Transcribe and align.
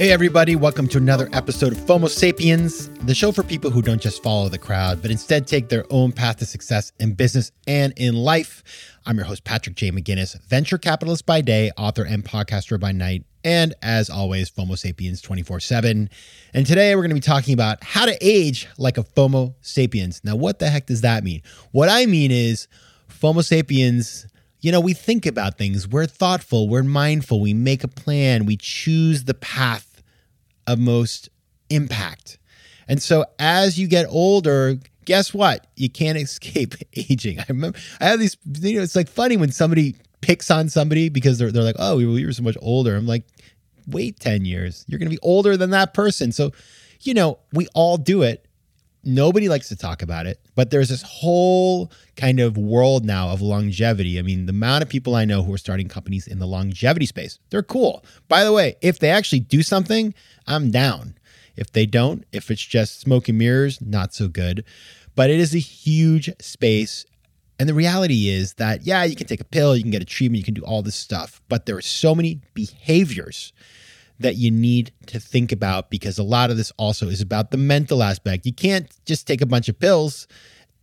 Hey, 0.00 0.12
everybody, 0.12 0.56
welcome 0.56 0.88
to 0.88 0.96
another 0.96 1.28
episode 1.34 1.72
of 1.72 1.78
FOMO 1.80 2.08
Sapiens, 2.08 2.88
the 3.04 3.14
show 3.14 3.32
for 3.32 3.42
people 3.42 3.70
who 3.70 3.82
don't 3.82 4.00
just 4.00 4.22
follow 4.22 4.48
the 4.48 4.56
crowd, 4.56 5.02
but 5.02 5.10
instead 5.10 5.46
take 5.46 5.68
their 5.68 5.84
own 5.90 6.10
path 6.10 6.38
to 6.38 6.46
success 6.46 6.90
in 6.98 7.12
business 7.12 7.52
and 7.66 7.92
in 7.98 8.14
life. 8.14 8.96
I'm 9.04 9.18
your 9.18 9.26
host, 9.26 9.44
Patrick 9.44 9.76
J. 9.76 9.90
McGinnis, 9.90 10.42
venture 10.44 10.78
capitalist 10.78 11.26
by 11.26 11.42
day, 11.42 11.70
author 11.76 12.02
and 12.02 12.24
podcaster 12.24 12.80
by 12.80 12.92
night, 12.92 13.24
and 13.44 13.74
as 13.82 14.08
always, 14.08 14.50
FOMO 14.50 14.78
Sapiens 14.78 15.20
24 15.20 15.60
7. 15.60 16.08
And 16.54 16.66
today 16.66 16.94
we're 16.94 17.02
going 17.02 17.10
to 17.10 17.14
be 17.14 17.20
talking 17.20 17.52
about 17.52 17.84
how 17.84 18.06
to 18.06 18.16
age 18.22 18.68
like 18.78 18.96
a 18.96 19.02
FOMO 19.04 19.54
Sapiens. 19.60 20.22
Now, 20.24 20.34
what 20.34 20.60
the 20.60 20.70
heck 20.70 20.86
does 20.86 21.02
that 21.02 21.24
mean? 21.24 21.42
What 21.72 21.90
I 21.90 22.06
mean 22.06 22.30
is, 22.30 22.68
FOMO 23.10 23.44
Sapiens 23.44 24.26
you 24.62 24.70
know, 24.70 24.80
we 24.80 24.92
think 24.92 25.24
about 25.24 25.56
things, 25.56 25.88
we're 25.88 26.04
thoughtful, 26.04 26.68
we're 26.68 26.82
mindful, 26.82 27.40
we 27.40 27.54
make 27.54 27.82
a 27.82 27.88
plan, 27.88 28.44
we 28.44 28.58
choose 28.58 29.24
the 29.24 29.32
path 29.32 29.89
of 30.70 30.78
most 30.78 31.28
impact. 31.68 32.38
And 32.88 33.02
so 33.02 33.24
as 33.38 33.78
you 33.78 33.86
get 33.86 34.06
older, 34.08 34.76
guess 35.04 35.32
what? 35.34 35.66
You 35.76 35.90
can't 35.90 36.18
escape 36.26 36.74
aging. 36.96 37.40
I 37.40 37.44
remember 37.48 37.78
I 38.00 38.06
have 38.06 38.20
these, 38.20 38.36
you 38.60 38.76
know, 38.76 38.82
it's 38.82 38.96
like 38.96 39.08
funny 39.08 39.36
when 39.36 39.52
somebody 39.52 39.96
picks 40.20 40.50
on 40.50 40.68
somebody 40.68 41.08
because 41.08 41.38
they're, 41.38 41.50
they're 41.50 41.62
like, 41.62 41.76
oh, 41.78 41.96
we 41.96 42.24
were 42.24 42.32
so 42.32 42.42
much 42.42 42.56
older. 42.60 42.94
I'm 42.94 43.06
like, 43.06 43.24
wait 43.86 44.20
10 44.20 44.44
years. 44.44 44.84
You're 44.86 44.98
going 44.98 45.10
to 45.10 45.14
be 45.14 45.22
older 45.22 45.56
than 45.56 45.70
that 45.70 45.94
person. 45.94 46.32
So, 46.32 46.52
you 47.00 47.14
know, 47.14 47.38
we 47.52 47.66
all 47.74 47.96
do 47.96 48.22
it. 48.22 48.46
Nobody 49.02 49.48
likes 49.48 49.68
to 49.68 49.76
talk 49.76 50.02
about 50.02 50.26
it, 50.26 50.40
but 50.54 50.70
there's 50.70 50.90
this 50.90 51.02
whole 51.02 51.90
kind 52.16 52.38
of 52.38 52.58
world 52.58 53.04
now 53.04 53.30
of 53.30 53.40
longevity. 53.40 54.18
I 54.18 54.22
mean, 54.22 54.44
the 54.44 54.50
amount 54.50 54.82
of 54.82 54.90
people 54.90 55.14
I 55.14 55.24
know 55.24 55.42
who 55.42 55.54
are 55.54 55.58
starting 55.58 55.88
companies 55.88 56.26
in 56.26 56.38
the 56.38 56.46
longevity 56.46 57.06
space, 57.06 57.38
they're 57.48 57.62
cool. 57.62 58.04
By 58.28 58.44
the 58.44 58.52
way, 58.52 58.76
if 58.82 58.98
they 58.98 59.08
actually 59.08 59.40
do 59.40 59.62
something, 59.62 60.12
I'm 60.46 60.70
down. 60.70 61.14
If 61.56 61.72
they 61.72 61.86
don't, 61.86 62.24
if 62.30 62.50
it's 62.50 62.64
just 62.64 63.00
smoke 63.00 63.28
and 63.28 63.38
mirrors, 63.38 63.80
not 63.80 64.12
so 64.12 64.28
good. 64.28 64.64
But 65.14 65.30
it 65.30 65.40
is 65.40 65.54
a 65.54 65.58
huge 65.58 66.30
space. 66.40 67.06
And 67.58 67.68
the 67.68 67.74
reality 67.74 68.28
is 68.28 68.54
that, 68.54 68.86
yeah, 68.86 69.04
you 69.04 69.16
can 69.16 69.26
take 69.26 69.40
a 69.40 69.44
pill, 69.44 69.76
you 69.76 69.82
can 69.82 69.90
get 69.90 70.02
a 70.02 70.06
treatment, 70.06 70.38
you 70.38 70.44
can 70.44 70.54
do 70.54 70.64
all 70.64 70.82
this 70.82 70.94
stuff, 70.94 71.40
but 71.48 71.66
there 71.66 71.76
are 71.76 71.82
so 71.82 72.14
many 72.14 72.40
behaviors 72.54 73.52
that 74.20 74.36
you 74.36 74.50
need 74.50 74.92
to 75.06 75.18
think 75.18 75.50
about 75.50 75.90
because 75.90 76.18
a 76.18 76.22
lot 76.22 76.50
of 76.50 76.56
this 76.56 76.70
also 76.76 77.08
is 77.08 77.20
about 77.20 77.50
the 77.50 77.56
mental 77.56 78.02
aspect. 78.02 78.46
You 78.46 78.52
can't 78.52 78.88
just 79.06 79.26
take 79.26 79.40
a 79.40 79.46
bunch 79.46 79.68
of 79.68 79.78
pills 79.78 80.28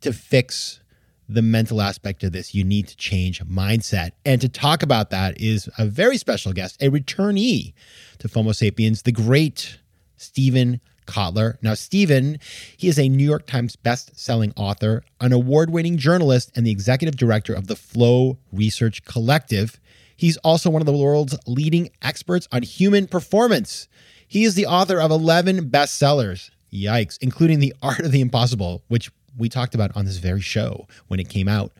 to 0.01 0.11
fix 0.11 0.81
the 1.29 1.41
mental 1.41 1.81
aspect 1.81 2.23
of 2.23 2.31
this. 2.31 2.55
You 2.55 2.63
need 2.63 2.87
to 2.87 2.97
change 2.97 3.43
mindset. 3.45 4.11
And 4.25 4.41
to 4.41 4.49
talk 4.49 4.81
about 4.81 5.11
that 5.11 5.39
is 5.39 5.69
a 5.77 5.85
very 5.85 6.17
special 6.17 6.51
guest, 6.51 6.81
a 6.81 6.89
returnee 6.89 7.73
to 8.19 8.27
FOMO 8.27 8.55
Sapiens, 8.55 9.03
the 9.03 9.11
great 9.11 9.77
Steven 10.17 10.81
Kotler. 11.07 11.55
Now, 11.61 11.73
Steven, 11.73 12.37
he 12.75 12.87
is 12.87 12.99
a 12.99 13.09
New 13.09 13.25
York 13.25 13.47
Times 13.47 13.75
best-selling 13.75 14.53
author, 14.55 15.03
an 15.19 15.33
award-winning 15.33 15.97
journalist, 15.97 16.51
and 16.55 16.67
the 16.67 16.71
executive 16.71 17.17
director 17.17 17.53
of 17.53 17.67
the 17.67 17.75
Flow 17.75 18.37
Research 18.51 19.03
Collective. 19.05 19.79
He's 20.15 20.37
also 20.37 20.69
one 20.69 20.81
of 20.81 20.85
the 20.85 20.93
world's 20.93 21.37
leading 21.47 21.89
experts 22.01 22.47
on 22.51 22.61
human 22.61 23.07
performance. 23.07 23.87
He 24.27 24.43
is 24.43 24.55
the 24.55 24.65
author 24.65 24.99
of 24.99 25.09
11 25.09 25.69
bestsellers. 25.69 26.51
Yikes, 26.71 27.17
including 27.21 27.59
The 27.59 27.73
Art 27.81 28.01
of 28.01 28.11
the 28.11 28.21
Impossible, 28.21 28.83
which 28.87 29.09
we 29.37 29.49
talked 29.49 29.73
about 29.73 29.95
on 29.95 30.05
this 30.05 30.17
very 30.17 30.41
show 30.41 30.87
when 31.07 31.19
it 31.19 31.29
came 31.29 31.47
out. 31.47 31.71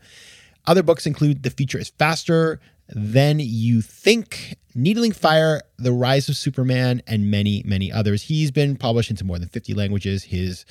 Other 0.66 0.84
books 0.84 1.06
include 1.06 1.44
The 1.44 1.50
Future 1.50 1.78
is 1.78 1.90
Faster, 1.90 2.60
Than 2.90 3.40
You 3.40 3.82
Think, 3.82 4.58
Stealing 4.72 5.12
Fire, 5.12 5.62
The 5.78 5.92
Rise 5.92 6.30
of 6.30 6.38
Superman, 6.38 7.02
and 7.08 7.30
many, 7.30 7.64
many 7.66 7.92
others. 7.92 8.24
He's 8.24 8.52
been 8.52 8.76
published 8.76 9.10
into 9.10 9.24
more 9.24 9.40
than 9.40 9.50
50 9.50 9.74
languages. 9.74 10.24
His 10.24 10.66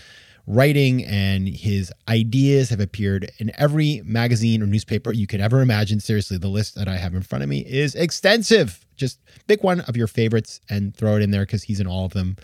writing 0.47 1.05
and 1.05 1.49
his 1.49 1.93
ideas 2.09 2.71
have 2.71 2.81
appeared 2.81 3.31
in 3.39 3.51
every 3.59 4.01
magazine 4.05 4.63
or 4.63 4.67
newspaper 4.67 5.13
you 5.13 5.27
could 5.27 5.41
ever 5.41 5.61
imagine. 5.61 5.99
Seriously, 6.01 6.39
the 6.39 6.49
list 6.49 6.77
that 6.77 6.89
I 6.89 6.97
have 6.97 7.15
in 7.15 7.23
front 7.23 7.43
of 7.43 7.51
me 7.51 7.61
is 7.61 7.95
extensive. 7.95 8.87
Just 8.97 9.19
pick 9.49 9.63
one 9.63 9.81
of 9.83 9.97
your 9.97 10.07
favorites 10.07 10.61
and 10.71 10.95
throw 10.97 11.17
it 11.17 11.23
in 11.23 11.33
there 11.33 11.43
because 11.43 11.65
he's 11.65 11.81
in 11.81 11.87
all 11.87 12.07
of 12.07 12.13
them. 12.13 12.37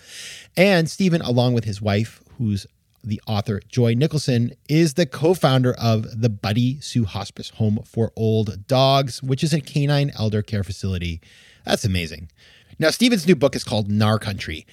And 0.56 0.90
Steven, 0.90 1.22
along 1.22 1.54
with 1.54 1.64
his 1.64 1.80
wife, 1.80 2.22
who's 2.38 2.66
the 3.02 3.20
author 3.26 3.60
Joy 3.68 3.94
Nicholson, 3.94 4.52
is 4.68 4.94
the 4.94 5.06
co 5.06 5.34
founder 5.34 5.74
of 5.74 6.20
the 6.20 6.28
Buddy 6.28 6.80
Sue 6.80 7.04
Hospice 7.04 7.50
Home 7.50 7.80
for 7.84 8.12
Old 8.16 8.66
Dogs, 8.66 9.22
which 9.22 9.42
is 9.42 9.52
a 9.52 9.60
canine 9.60 10.12
elder 10.18 10.42
care 10.42 10.64
facility. 10.64 11.20
That's 11.64 11.84
amazing. 11.84 12.30
Now, 12.78 12.90
Steven's 12.90 13.26
new 13.26 13.36
book 13.36 13.54
is 13.54 13.64
called 13.64 13.88
Gnar 13.88 14.20
Country. 14.20 14.66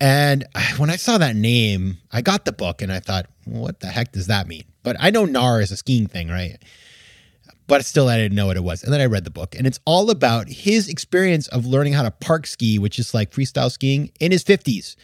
And 0.00 0.44
when 0.76 0.90
I 0.90 0.96
saw 0.96 1.18
that 1.18 1.36
name, 1.36 1.98
I 2.12 2.20
got 2.20 2.44
the 2.44 2.52
book 2.52 2.82
and 2.82 2.92
I 2.92 3.00
thought, 3.00 3.26
what 3.44 3.80
the 3.80 3.86
heck 3.86 4.12
does 4.12 4.26
that 4.26 4.48
mean? 4.48 4.64
But 4.82 4.96
I 4.98 5.10
know 5.10 5.24
Nar 5.24 5.60
is 5.60 5.70
a 5.70 5.76
skiing 5.76 6.06
thing, 6.06 6.28
right? 6.28 6.58
But 7.66 7.84
still, 7.84 8.08
I 8.08 8.18
didn't 8.18 8.36
know 8.36 8.46
what 8.46 8.56
it 8.56 8.64
was. 8.64 8.82
And 8.82 8.92
then 8.92 9.00
I 9.00 9.06
read 9.06 9.24
the 9.24 9.30
book, 9.30 9.54
and 9.54 9.66
it's 9.66 9.80
all 9.86 10.10
about 10.10 10.48
his 10.48 10.88
experience 10.88 11.48
of 11.48 11.64
learning 11.64 11.94
how 11.94 12.02
to 12.02 12.10
park 12.10 12.46
ski, 12.46 12.78
which 12.78 12.98
is 12.98 13.14
like 13.14 13.30
freestyle 13.30 13.70
skiing, 13.70 14.10
in 14.20 14.32
his 14.32 14.44
50s. 14.44 14.96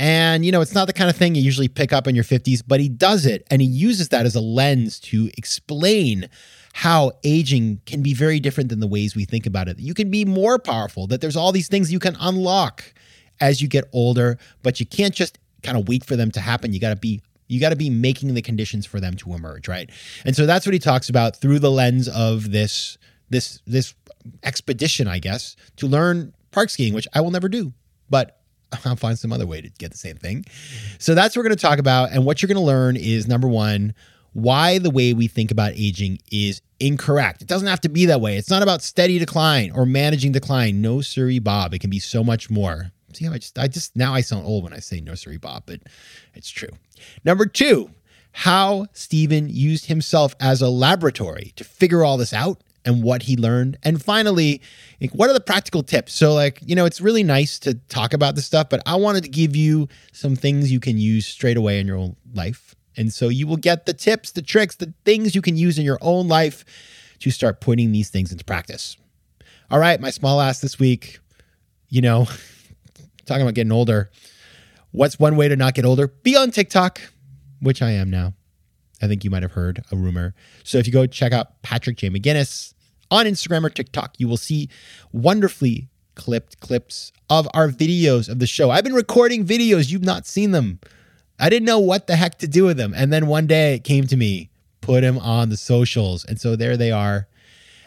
And, 0.00 0.46
you 0.46 0.50
know, 0.50 0.62
it's 0.62 0.74
not 0.74 0.86
the 0.86 0.94
kind 0.94 1.10
of 1.10 1.16
thing 1.16 1.34
you 1.34 1.42
usually 1.42 1.68
pick 1.68 1.92
up 1.92 2.08
in 2.08 2.14
your 2.14 2.24
50s, 2.24 2.62
but 2.66 2.80
he 2.80 2.88
does 2.88 3.26
it 3.26 3.46
and 3.50 3.60
he 3.60 3.68
uses 3.68 4.08
that 4.08 4.24
as 4.24 4.34
a 4.34 4.40
lens 4.40 4.98
to 5.00 5.30
explain 5.36 6.30
how 6.72 7.12
aging 7.22 7.82
can 7.84 8.02
be 8.02 8.14
very 8.14 8.40
different 8.40 8.70
than 8.70 8.80
the 8.80 8.86
ways 8.86 9.14
we 9.14 9.26
think 9.26 9.44
about 9.44 9.68
it. 9.68 9.78
You 9.78 9.92
can 9.92 10.10
be 10.10 10.24
more 10.24 10.58
powerful, 10.58 11.06
that 11.08 11.20
there's 11.20 11.36
all 11.36 11.52
these 11.52 11.68
things 11.68 11.92
you 11.92 11.98
can 11.98 12.16
unlock 12.18 12.82
as 13.42 13.60
you 13.60 13.68
get 13.68 13.84
older, 13.92 14.38
but 14.62 14.80
you 14.80 14.86
can't 14.86 15.14
just 15.14 15.38
kind 15.62 15.76
of 15.76 15.86
wait 15.86 16.02
for 16.02 16.16
them 16.16 16.30
to 16.30 16.40
happen. 16.40 16.72
You 16.72 16.80
got 16.80 16.90
to 16.90 16.96
be 16.96 17.20
you 17.48 17.60
got 17.60 17.70
to 17.70 17.76
be 17.76 17.90
making 17.90 18.32
the 18.32 18.42
conditions 18.42 18.86
for 18.86 19.00
them 19.00 19.16
to 19.16 19.34
emerge, 19.34 19.68
right? 19.68 19.90
And 20.24 20.34
so 20.34 20.46
that's 20.46 20.64
what 20.64 20.72
he 20.72 20.78
talks 20.78 21.10
about 21.10 21.36
through 21.36 21.58
the 21.58 21.70
lens 21.70 22.08
of 22.08 22.52
this 22.52 22.96
this 23.28 23.60
this 23.66 23.92
expedition, 24.44 25.08
I 25.08 25.18
guess, 25.18 25.56
to 25.76 25.86
learn 25.86 26.32
park 26.52 26.70
skiing, 26.70 26.94
which 26.94 27.08
I 27.12 27.20
will 27.20 27.32
never 27.32 27.50
do, 27.50 27.74
but 28.08 28.39
I'll 28.84 28.96
find 28.96 29.18
some 29.18 29.32
other 29.32 29.46
way 29.46 29.60
to 29.60 29.68
get 29.68 29.90
the 29.90 29.98
same 29.98 30.16
thing. 30.16 30.44
So 30.98 31.14
that's 31.14 31.36
what 31.36 31.40
we're 31.40 31.48
going 31.48 31.56
to 31.56 31.62
talk 31.62 31.78
about. 31.78 32.10
And 32.12 32.24
what 32.24 32.42
you're 32.42 32.48
going 32.48 32.56
to 32.56 32.62
learn 32.62 32.96
is 32.96 33.26
number 33.26 33.48
one, 33.48 33.94
why 34.32 34.78
the 34.78 34.90
way 34.90 35.12
we 35.12 35.26
think 35.26 35.50
about 35.50 35.72
aging 35.74 36.18
is 36.30 36.62
incorrect. 36.78 37.42
It 37.42 37.48
doesn't 37.48 37.66
have 37.68 37.80
to 37.80 37.88
be 37.88 38.06
that 38.06 38.20
way. 38.20 38.36
It's 38.36 38.50
not 38.50 38.62
about 38.62 38.82
steady 38.82 39.18
decline 39.18 39.72
or 39.72 39.84
managing 39.84 40.32
decline. 40.32 40.80
No, 40.80 41.00
sorry, 41.00 41.38
Bob. 41.38 41.74
It 41.74 41.80
can 41.80 41.90
be 41.90 41.98
so 41.98 42.22
much 42.22 42.48
more. 42.48 42.92
See 43.12 43.24
how 43.24 43.32
I 43.32 43.38
just, 43.38 43.58
I 43.58 43.66
just, 43.66 43.96
now 43.96 44.14
I 44.14 44.20
sound 44.20 44.46
old 44.46 44.62
when 44.62 44.72
I 44.72 44.78
say 44.78 45.02
sorry, 45.14 45.36
Bob, 45.36 45.64
but 45.66 45.80
it's 46.34 46.48
true. 46.48 46.68
Number 47.24 47.44
two, 47.44 47.90
how 48.32 48.86
Steven 48.92 49.48
used 49.48 49.86
himself 49.86 50.36
as 50.38 50.62
a 50.62 50.68
laboratory 50.68 51.52
to 51.56 51.64
figure 51.64 52.04
all 52.04 52.16
this 52.16 52.32
out 52.32 52.62
and 52.84 53.02
what 53.02 53.22
he 53.22 53.36
learned. 53.36 53.78
And 53.82 54.02
finally, 54.02 54.60
like, 55.00 55.12
what 55.12 55.28
are 55.28 55.32
the 55.32 55.40
practical 55.40 55.82
tips? 55.82 56.14
So, 56.14 56.32
like, 56.32 56.60
you 56.64 56.74
know, 56.74 56.84
it's 56.84 57.00
really 57.00 57.22
nice 57.22 57.58
to 57.60 57.74
talk 57.74 58.12
about 58.12 58.34
this 58.34 58.46
stuff, 58.46 58.68
but 58.70 58.82
I 58.86 58.96
wanted 58.96 59.24
to 59.24 59.28
give 59.28 59.54
you 59.54 59.88
some 60.12 60.36
things 60.36 60.72
you 60.72 60.80
can 60.80 60.98
use 60.98 61.26
straight 61.26 61.56
away 61.56 61.78
in 61.78 61.86
your 61.86 61.96
own 61.96 62.16
life. 62.32 62.74
And 62.96 63.12
so 63.12 63.28
you 63.28 63.46
will 63.46 63.56
get 63.56 63.86
the 63.86 63.94
tips, 63.94 64.32
the 64.32 64.42
tricks, 64.42 64.76
the 64.76 64.92
things 65.04 65.34
you 65.34 65.42
can 65.42 65.56
use 65.56 65.78
in 65.78 65.84
your 65.84 65.98
own 66.00 66.28
life 66.28 66.64
to 67.20 67.30
start 67.30 67.60
putting 67.60 67.92
these 67.92 68.10
things 68.10 68.32
into 68.32 68.44
practice. 68.44 68.96
All 69.70 69.78
right, 69.78 70.00
my 70.00 70.10
small 70.10 70.40
ass 70.40 70.60
this 70.60 70.78
week, 70.78 71.20
you 71.88 72.00
know, 72.00 72.26
talking 73.26 73.42
about 73.42 73.54
getting 73.54 73.72
older. 73.72 74.10
What's 74.90 75.18
one 75.18 75.36
way 75.36 75.48
to 75.48 75.54
not 75.54 75.74
get 75.74 75.84
older? 75.84 76.08
Be 76.08 76.36
on 76.36 76.50
TikTok, 76.50 77.00
which 77.60 77.80
I 77.80 77.90
am 77.92 78.10
now. 78.10 78.34
I 79.02 79.08
think 79.08 79.24
you 79.24 79.30
might 79.30 79.42
have 79.42 79.52
heard 79.52 79.82
a 79.90 79.96
rumor. 79.96 80.34
So 80.64 80.78
if 80.78 80.86
you 80.86 80.92
go 80.92 81.06
check 81.06 81.32
out 81.32 81.62
Patrick 81.62 81.96
J. 81.96 82.10
McGinnis 82.10 82.74
on 83.10 83.26
Instagram 83.26 83.64
or 83.64 83.70
TikTok, 83.70 84.14
you 84.18 84.28
will 84.28 84.36
see 84.36 84.68
wonderfully 85.12 85.88
clipped 86.14 86.60
clips 86.60 87.12
of 87.28 87.48
our 87.54 87.68
videos 87.68 88.28
of 88.28 88.38
the 88.38 88.46
show. 88.46 88.70
I've 88.70 88.84
been 88.84 88.94
recording 88.94 89.44
videos, 89.44 89.90
you've 89.90 90.04
not 90.04 90.26
seen 90.26 90.50
them. 90.50 90.80
I 91.38 91.48
didn't 91.48 91.66
know 91.66 91.78
what 91.78 92.06
the 92.06 92.16
heck 92.16 92.38
to 92.38 92.48
do 92.48 92.64
with 92.64 92.76
them. 92.76 92.92
And 92.94 93.12
then 93.12 93.26
one 93.26 93.46
day 93.46 93.74
it 93.74 93.84
came 93.84 94.06
to 94.08 94.16
me, 94.16 94.50
put 94.82 95.00
them 95.00 95.18
on 95.18 95.48
the 95.48 95.56
socials. 95.56 96.24
And 96.24 96.38
so 96.38 96.56
there 96.56 96.76
they 96.76 96.92
are. 96.92 97.26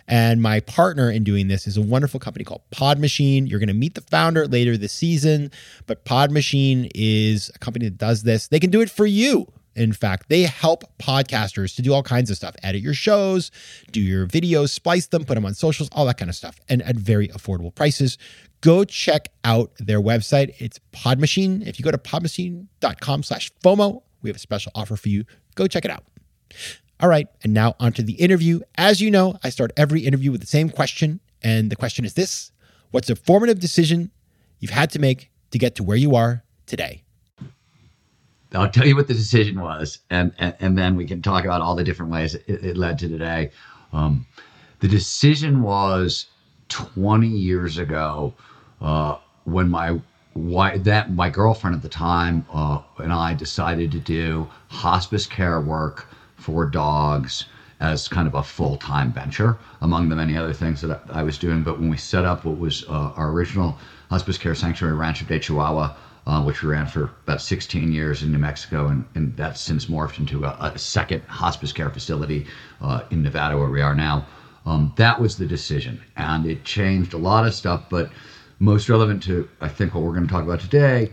And 0.07 0.41
my 0.41 0.59
partner 0.61 1.09
in 1.09 1.23
doing 1.23 1.47
this 1.47 1.67
is 1.67 1.77
a 1.77 1.81
wonderful 1.81 2.19
company 2.19 2.43
called 2.43 2.61
Pod 2.71 2.99
Machine. 2.99 3.47
You're 3.47 3.59
going 3.59 3.67
to 3.67 3.73
meet 3.73 3.95
the 3.95 4.01
founder 4.01 4.47
later 4.47 4.75
this 4.75 4.91
season, 4.91 5.51
but 5.85 6.03
Pod 6.03 6.31
Machine 6.31 6.89
is 6.93 7.51
a 7.55 7.59
company 7.59 7.85
that 7.85 7.97
does 7.97 8.23
this. 8.23 8.47
They 8.47 8.59
can 8.59 8.69
do 8.69 8.81
it 8.81 8.89
for 8.89 9.05
you. 9.05 9.47
In 9.75 9.93
fact, 9.93 10.29
they 10.29 10.43
help 10.43 10.83
podcasters 10.99 11.75
to 11.75 11.81
do 11.81 11.93
all 11.93 12.03
kinds 12.03 12.29
of 12.29 12.37
stuff 12.37 12.55
edit 12.63 12.81
your 12.81 12.93
shows, 12.93 13.51
do 13.91 13.99
your 13.99 14.27
videos, 14.27 14.69
splice 14.69 15.07
them, 15.07 15.25
put 15.25 15.35
them 15.35 15.45
on 15.45 15.53
socials, 15.53 15.89
all 15.91 16.05
that 16.05 16.17
kind 16.17 16.29
of 16.29 16.35
stuff, 16.35 16.59
and 16.69 16.81
at 16.83 16.95
very 16.95 17.27
affordable 17.29 17.73
prices. 17.73 18.17
Go 18.61 18.85
check 18.85 19.29
out 19.43 19.71
their 19.77 20.01
website. 20.01 20.55
It's 20.59 20.79
Podmachine. 20.93 21.65
If 21.67 21.79
you 21.79 21.83
go 21.83 21.91
to 21.91 21.97
podmachine.com 21.97 23.23
slash 23.23 23.51
FOMO, 23.63 24.03
we 24.21 24.29
have 24.29 24.37
a 24.37 24.39
special 24.39 24.71
offer 24.75 24.95
for 24.95 25.09
you. 25.09 25.25
Go 25.55 25.67
check 25.67 25.85
it 25.85 25.91
out. 25.91 26.05
All 26.99 27.09
right, 27.09 27.27
and 27.43 27.53
now 27.53 27.75
onto 27.79 28.03
the 28.03 28.13
interview. 28.13 28.61
As 28.75 29.01
you 29.01 29.11
know, 29.11 29.37
I 29.43 29.49
start 29.49 29.73
every 29.75 30.01
interview 30.01 30.31
with 30.31 30.41
the 30.41 30.47
same 30.47 30.69
question, 30.69 31.19
and 31.41 31.69
the 31.69 31.75
question 31.75 32.05
is 32.05 32.13
this 32.13 32.51
What's 32.91 33.09
a 33.09 33.15
formative 33.15 33.59
decision 33.59 34.11
you've 34.59 34.71
had 34.71 34.91
to 34.91 34.99
make 34.99 35.31
to 35.51 35.57
get 35.57 35.75
to 35.75 35.83
where 35.83 35.97
you 35.97 36.15
are 36.15 36.43
today? 36.65 37.03
I'll 38.53 38.69
tell 38.69 38.85
you 38.85 38.95
what 38.95 39.07
the 39.07 39.13
decision 39.13 39.59
was, 39.59 39.99
and 40.09 40.33
and, 40.37 40.55
and 40.59 40.77
then 40.77 40.95
we 40.95 41.05
can 41.05 41.21
talk 41.21 41.45
about 41.45 41.61
all 41.61 41.75
the 41.75 41.83
different 41.83 42.11
ways 42.11 42.35
it, 42.35 42.43
it 42.47 42.77
led 42.77 42.99
to 42.99 43.07
today. 43.07 43.51
Um, 43.91 44.25
the 44.79 44.87
decision 44.87 45.61
was 45.61 46.27
20 46.69 47.27
years 47.27 47.77
ago 47.77 48.33
uh, 48.81 49.17
when 49.45 49.69
my 49.69 49.99
wife, 50.33 50.83
that 50.83 51.11
my 51.11 51.29
girlfriend 51.29 51.75
at 51.75 51.81
the 51.81 51.89
time 51.89 52.45
uh, 52.51 52.79
and 52.97 53.13
I 53.13 53.33
decided 53.33 53.91
to 53.91 53.99
do 53.99 54.49
hospice 54.69 55.25
care 55.25 55.61
work 55.61 56.07
for 56.35 56.65
dogs 56.65 57.45
as 57.79 58.07
kind 58.07 58.27
of 58.27 58.35
a 58.35 58.43
full-time 58.43 59.11
venture 59.11 59.57
among 59.81 60.09
the 60.09 60.15
many 60.15 60.37
other 60.37 60.53
things 60.53 60.81
that 60.81 61.01
I, 61.11 61.21
was 61.21 61.37
doing. 61.37 61.63
But 61.63 61.79
when 61.79 61.89
we 61.89 61.97
set 61.97 62.25
up 62.25 62.45
what 62.45 62.57
was 62.57 62.83
uh, 62.89 63.11
our 63.15 63.31
original 63.31 63.77
hospice 64.09 64.37
care 64.37 64.55
sanctuary, 64.55 64.95
Rancho 64.95 65.25
de 65.25 65.39
Chihuahua, 65.39 65.95
uh, 66.25 66.41
which 66.41 66.61
we 66.63 66.69
ran 66.69 66.85
for 66.85 67.11
about 67.23 67.41
16 67.41 67.91
years 67.91 68.23
in 68.23 68.31
New 68.31 68.37
Mexico, 68.37 68.87
and, 68.87 69.05
and 69.15 69.35
that's 69.35 69.59
since 69.59 69.85
morphed 69.87 70.19
into 70.19 70.45
a, 70.45 70.55
a 70.73 70.77
second 70.77 71.21
hospice 71.23 71.71
care 71.73 71.89
facility 71.89 72.45
uh, 72.81 73.01
in 73.11 73.21
Nevada, 73.21 73.57
where 73.57 73.69
we 73.69 73.81
are 73.81 73.95
now. 73.95 74.25
Um, 74.65 74.93
that 74.95 75.19
was 75.19 75.37
the 75.37 75.45
decision, 75.45 76.01
and 76.15 76.45
it 76.45 76.63
changed 76.63 77.13
a 77.13 77.17
lot 77.17 77.45
of 77.45 77.53
stuff. 77.53 77.85
But 77.89 78.09
most 78.59 78.87
relevant 78.87 79.21
to, 79.23 79.49
I 79.59 79.67
think, 79.67 79.93
what 79.93 80.03
we're 80.03 80.13
going 80.13 80.25
to 80.25 80.31
talk 80.31 80.43
about 80.43 80.61
today, 80.61 81.11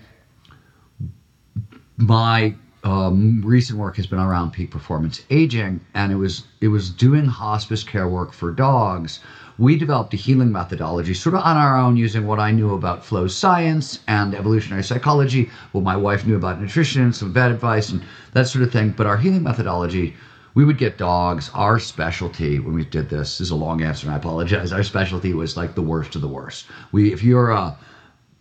my 1.96 2.54
um, 2.84 3.42
recent 3.44 3.78
work 3.78 3.96
has 3.96 4.06
been 4.06 4.20
around 4.20 4.52
peak 4.52 4.70
performance 4.70 5.22
aging, 5.30 5.80
and 5.94 6.12
it 6.12 6.16
was 6.16 6.44
it 6.60 6.68
was 6.68 6.90
doing 6.90 7.24
hospice 7.24 7.82
care 7.82 8.08
work 8.08 8.32
for 8.32 8.52
dogs 8.52 9.20
we 9.60 9.76
developed 9.76 10.14
a 10.14 10.16
healing 10.16 10.50
methodology 10.50 11.12
sort 11.12 11.34
of 11.36 11.42
on 11.42 11.56
our 11.58 11.78
own 11.78 11.96
using 11.96 12.26
what 12.26 12.40
I 12.40 12.50
knew 12.50 12.72
about 12.74 13.04
flow 13.04 13.28
science 13.28 13.98
and 14.08 14.34
evolutionary 14.34 14.82
psychology, 14.82 15.50
what 15.72 15.84
my 15.84 15.96
wife 15.96 16.26
knew 16.26 16.34
about 16.36 16.60
nutrition, 16.60 17.02
and 17.02 17.14
some 17.14 17.32
vet 17.34 17.50
advice, 17.52 17.90
and 17.90 18.02
that 18.32 18.48
sort 18.48 18.64
of 18.64 18.72
thing. 18.72 18.94
But 18.96 19.06
our 19.06 19.18
healing 19.18 19.42
methodology, 19.44 20.14
we 20.54 20.64
would 20.64 20.78
get 20.78 20.96
dogs. 20.96 21.50
Our 21.52 21.78
specialty 21.78 22.58
when 22.58 22.74
we 22.74 22.84
did 22.84 23.10
this, 23.10 23.36
this 23.38 23.48
is 23.48 23.50
a 23.50 23.54
long 23.56 23.82
answer, 23.82 24.06
and 24.06 24.14
I 24.14 24.16
apologize. 24.16 24.72
Our 24.72 24.82
specialty 24.82 25.34
was 25.34 25.58
like 25.58 25.74
the 25.74 25.82
worst 25.82 26.14
of 26.16 26.22
the 26.22 26.28
worst. 26.28 26.66
We, 26.92 27.12
if 27.12 27.22
you're 27.22 27.50
a 27.50 27.76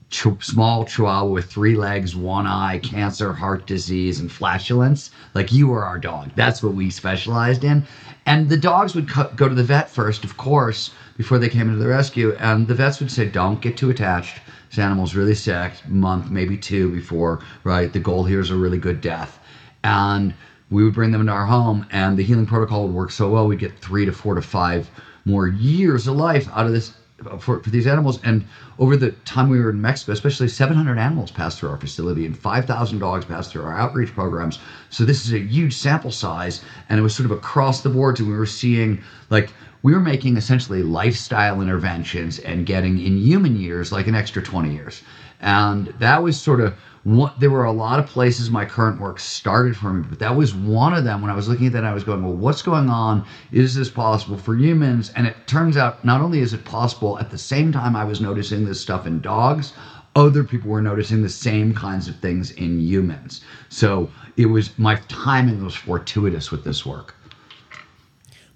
ch- 0.09 0.27
small 0.41 0.85
chihuahua 0.85 1.29
with 1.29 1.45
three 1.45 1.75
legs, 1.75 2.15
one 2.15 2.47
eye, 2.47 2.79
cancer, 2.79 3.33
heart 3.33 3.65
disease, 3.65 4.19
and 4.19 4.31
flatulence. 4.31 5.09
Like 5.33 5.51
you 5.51 5.67
were 5.67 5.85
our 5.85 5.99
dog. 5.99 6.31
That's 6.35 6.63
what 6.63 6.73
we 6.73 6.89
specialized 6.89 7.63
in. 7.63 7.83
And 8.25 8.49
the 8.49 8.57
dogs 8.57 8.95
would 8.95 9.09
co- 9.09 9.29
go 9.35 9.47
to 9.47 9.55
the 9.55 9.63
vet 9.63 9.89
first, 9.89 10.23
of 10.23 10.37
course, 10.37 10.91
before 11.19 11.37
they 11.37 11.49
came 11.49 11.67
into 11.67 11.77
the 11.77 11.87
rescue. 11.87 12.33
And 12.39 12.65
the 12.65 12.73
vets 12.73 13.01
would 13.01 13.11
say, 13.11 13.27
don't 13.27 13.59
get 13.59 13.75
too 13.75 13.89
attached. 13.89 14.39
This 14.69 14.79
animal's 14.79 15.15
really 15.15 15.35
sick, 15.35 15.73
month, 15.85 16.31
maybe 16.31 16.55
two 16.55 16.95
before, 16.95 17.41
right? 17.65 17.91
The 17.91 17.99
goal 17.99 18.23
here 18.23 18.39
is 18.39 18.51
a 18.51 18.55
really 18.55 18.77
good 18.77 19.01
death. 19.01 19.37
And 19.83 20.33
we 20.71 20.81
would 20.81 20.93
bring 20.93 21.11
them 21.11 21.19
into 21.19 21.33
our 21.33 21.45
home, 21.45 21.85
and 21.91 22.17
the 22.17 22.23
healing 22.23 22.45
protocol 22.45 22.85
would 22.85 22.95
work 22.95 23.11
so 23.11 23.29
well, 23.29 23.47
we'd 23.47 23.59
get 23.59 23.77
three 23.79 24.05
to 24.05 24.13
four 24.13 24.33
to 24.33 24.41
five 24.41 24.89
more 25.25 25.49
years 25.49 26.07
of 26.07 26.15
life 26.15 26.47
out 26.53 26.65
of 26.65 26.71
this 26.71 26.93
uh, 27.29 27.37
for, 27.37 27.61
for 27.61 27.69
these 27.69 27.85
animals. 27.85 28.21
And 28.23 28.45
over 28.77 28.95
the 28.95 29.11
time 29.25 29.49
we 29.49 29.59
were 29.59 29.71
in 29.71 29.81
Mexico, 29.81 30.13
especially 30.13 30.47
700 30.47 30.97
animals 30.97 31.31
passed 31.31 31.59
through 31.59 31.71
our 31.71 31.77
facility 31.77 32.25
and 32.25 32.37
5,000 32.37 32.99
dogs 32.99 33.25
passed 33.25 33.51
through 33.51 33.63
our 33.63 33.77
outreach 33.77 34.13
programs. 34.13 34.59
So 34.89 35.03
this 35.03 35.25
is 35.25 35.33
a 35.33 35.39
huge 35.39 35.75
sample 35.75 36.11
size, 36.11 36.63
and 36.87 36.97
it 36.97 37.03
was 37.03 37.13
sort 37.13 37.29
of 37.29 37.37
across 37.37 37.81
the 37.81 37.89
board. 37.89 38.19
And 38.19 38.29
we 38.29 38.37
were 38.37 38.45
seeing 38.45 39.01
like 39.29 39.51
we 39.81 39.93
were 39.93 39.99
making 39.99 40.37
essentially 40.37 40.83
lifestyle 40.83 41.61
interventions 41.61 42.39
and 42.39 42.65
getting 42.65 42.99
in 42.99 43.17
human 43.17 43.55
years 43.55 43.91
like 43.91 44.07
an 44.07 44.15
extra 44.15 44.41
20 44.41 44.73
years. 44.73 45.01
And 45.41 45.87
that 45.99 46.21
was 46.21 46.39
sort 46.39 46.59
of 46.59 46.73
what 47.03 47.39
there 47.39 47.49
were 47.49 47.63
a 47.63 47.71
lot 47.71 47.97
of 47.99 48.05
places 48.05 48.49
my 48.49 48.65
current 48.65 48.99
work 48.99 49.19
started 49.19 49.75
for 49.77 49.93
me, 49.93 50.05
but 50.09 50.19
that 50.19 50.35
was 50.35 50.53
one 50.53 50.93
of 50.93 51.05
them. 51.05 51.21
When 51.21 51.31
I 51.31 51.35
was 51.35 51.47
looking 51.47 51.67
at 51.67 51.73
that, 51.73 51.85
I 51.85 51.93
was 51.93 52.03
going, 52.03 52.21
well, 52.21 52.33
what's 52.33 52.61
going 52.61 52.89
on? 52.89 53.25
Is 53.53 53.73
this 53.73 53.89
possible 53.89 54.37
for 54.37 54.55
humans? 54.55 55.11
And 55.15 55.25
it 55.25 55.47
turns 55.47 55.77
out 55.77 56.03
not 56.03 56.19
only 56.19 56.39
is 56.39 56.53
it 56.53 56.65
possible, 56.65 57.17
at 57.17 57.31
the 57.31 57.37
same 57.37 57.71
time 57.71 57.95
I 57.95 58.03
was 58.03 58.19
noticing 58.19 58.65
this 58.65 58.81
stuff 58.81 59.07
in 59.07 59.21
dogs, 59.21 59.71
other 60.15 60.43
people 60.43 60.69
were 60.71 60.81
noticing 60.81 61.21
the 61.21 61.29
same 61.29 61.73
kinds 61.73 62.09
of 62.09 62.17
things 62.17 62.51
in 62.51 62.81
humans. 62.81 63.41
So 63.69 64.11
it 64.35 64.47
was 64.47 64.77
my 64.77 64.95
timing 65.07 65.63
was 65.63 65.75
fortuitous 65.75 66.51
with 66.51 66.65
this 66.65 66.85
work. 66.85 67.15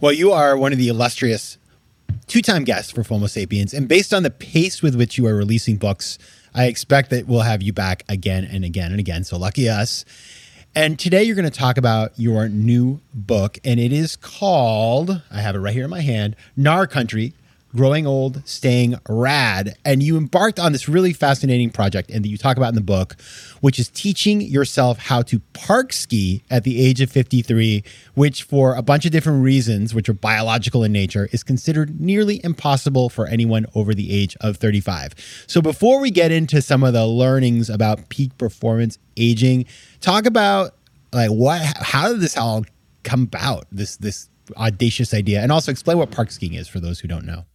Well, 0.04 0.12
you 0.12 0.34
are 0.34 0.58
one 0.58 0.74
of 0.74 0.78
the 0.78 0.90
illustrious 0.90 1.58
two 2.28 2.42
time 2.42 2.66
guests 2.66 2.92
for 2.92 3.04
FOMO 3.04 3.30
Sapiens. 3.30 3.74
And 3.74 3.88
based 3.88 4.14
on 4.14 4.24
the 4.24 4.30
pace 4.30 4.82
with 4.82 4.96
which 4.96 5.18
you 5.18 5.26
are 5.28 5.34
releasing 5.34 5.78
books, 5.78 6.20
I 6.54 6.66
expect 6.66 7.10
that 7.12 7.26
we'll 7.26 7.40
have 7.40 7.62
you 7.62 7.72
back 7.72 8.04
again 8.10 8.44
and 8.44 8.66
again 8.66 8.92
and 8.92 9.00
again. 9.00 9.24
So 9.24 9.38
lucky 9.38 9.70
us. 9.70 10.04
And 10.76 11.00
today 11.00 11.24
you're 11.24 11.38
going 11.38 11.50
to 11.50 11.58
talk 11.58 11.78
about 11.78 12.12
your 12.18 12.50
new 12.50 13.00
book, 13.14 13.60
and 13.64 13.80
it 13.80 13.94
is 13.94 14.18
called, 14.18 15.22
I 15.32 15.40
have 15.40 15.56
it 15.56 15.60
right 15.60 15.74
here 15.74 15.86
in 15.86 15.90
my 15.90 16.02
hand, 16.02 16.36
Gnar 16.60 16.90
Country 16.90 17.34
Growing 17.76 18.06
Old, 18.06 18.48
Staying 18.48 18.96
Rad. 19.10 19.76
And 19.84 20.04
you 20.04 20.16
embarked 20.18 20.60
on 20.60 20.72
this 20.72 20.88
really 20.88 21.12
fascinating 21.12 21.70
project, 21.72 22.12
and 22.12 22.24
that 22.24 22.30
you 22.30 22.38
talk 22.38 22.58
about 22.58 22.70
in 22.70 22.76
the 22.76 22.82
book, 22.82 23.16
which 23.62 23.80
is 23.80 23.90
teaching 23.90 24.42
yourself 24.42 25.00
how 25.00 25.24
to 25.24 25.40
park 25.54 25.92
ski 25.92 26.44
at 26.52 26.64
the 26.64 26.80
age 26.80 27.02
of 27.02 27.12
53, 27.12 27.84
which, 28.14 28.44
for 28.44 28.76
a 28.76 28.82
bunch 28.82 29.06
of 29.06 29.12
different 29.12 29.44
reasons, 29.44 29.94
which 29.94 30.08
are 30.08 30.14
biological 30.14 30.84
in 30.84 30.92
nature, 30.92 31.30
is 31.32 31.44
considered 31.44 32.00
nearly 32.00 32.40
impossible 32.44 33.10
for 33.10 33.26
anyone 33.28 33.66
over 33.74 33.94
the 33.94 34.12
age 34.14 34.38
of 34.42 34.58
35. 34.58 35.14
So, 35.48 35.62
before 35.62 36.00
we 36.00 36.12
get 36.12 36.32
into 36.32 36.62
some 36.62 36.84
of 36.84 36.94
the 36.94 37.08
learnings 37.08 37.70
about 37.70 38.10
peak 38.10 38.38
performance 38.38 39.00
aging, 39.18 39.66
talk 40.00 40.26
about 40.26 40.76
like 41.12 41.30
what, 41.30 41.62
how 41.78 42.10
did 42.12 42.22
this 42.22 42.38
all 42.38 42.66
come 43.04 43.24
about? 43.24 43.66
This, 43.72 43.98
this 43.98 44.30
audacious 44.58 45.14
idea, 45.14 45.42
and 45.42 45.52
also 45.52 45.72
explain 45.72 45.98
what 45.98 46.12
park 46.12 46.32
skiing 46.32 46.54
is 46.54 46.68
for 46.68 46.80
those 46.80 47.00
who 47.00 47.08
don't 47.08 47.26
know. 47.26 47.46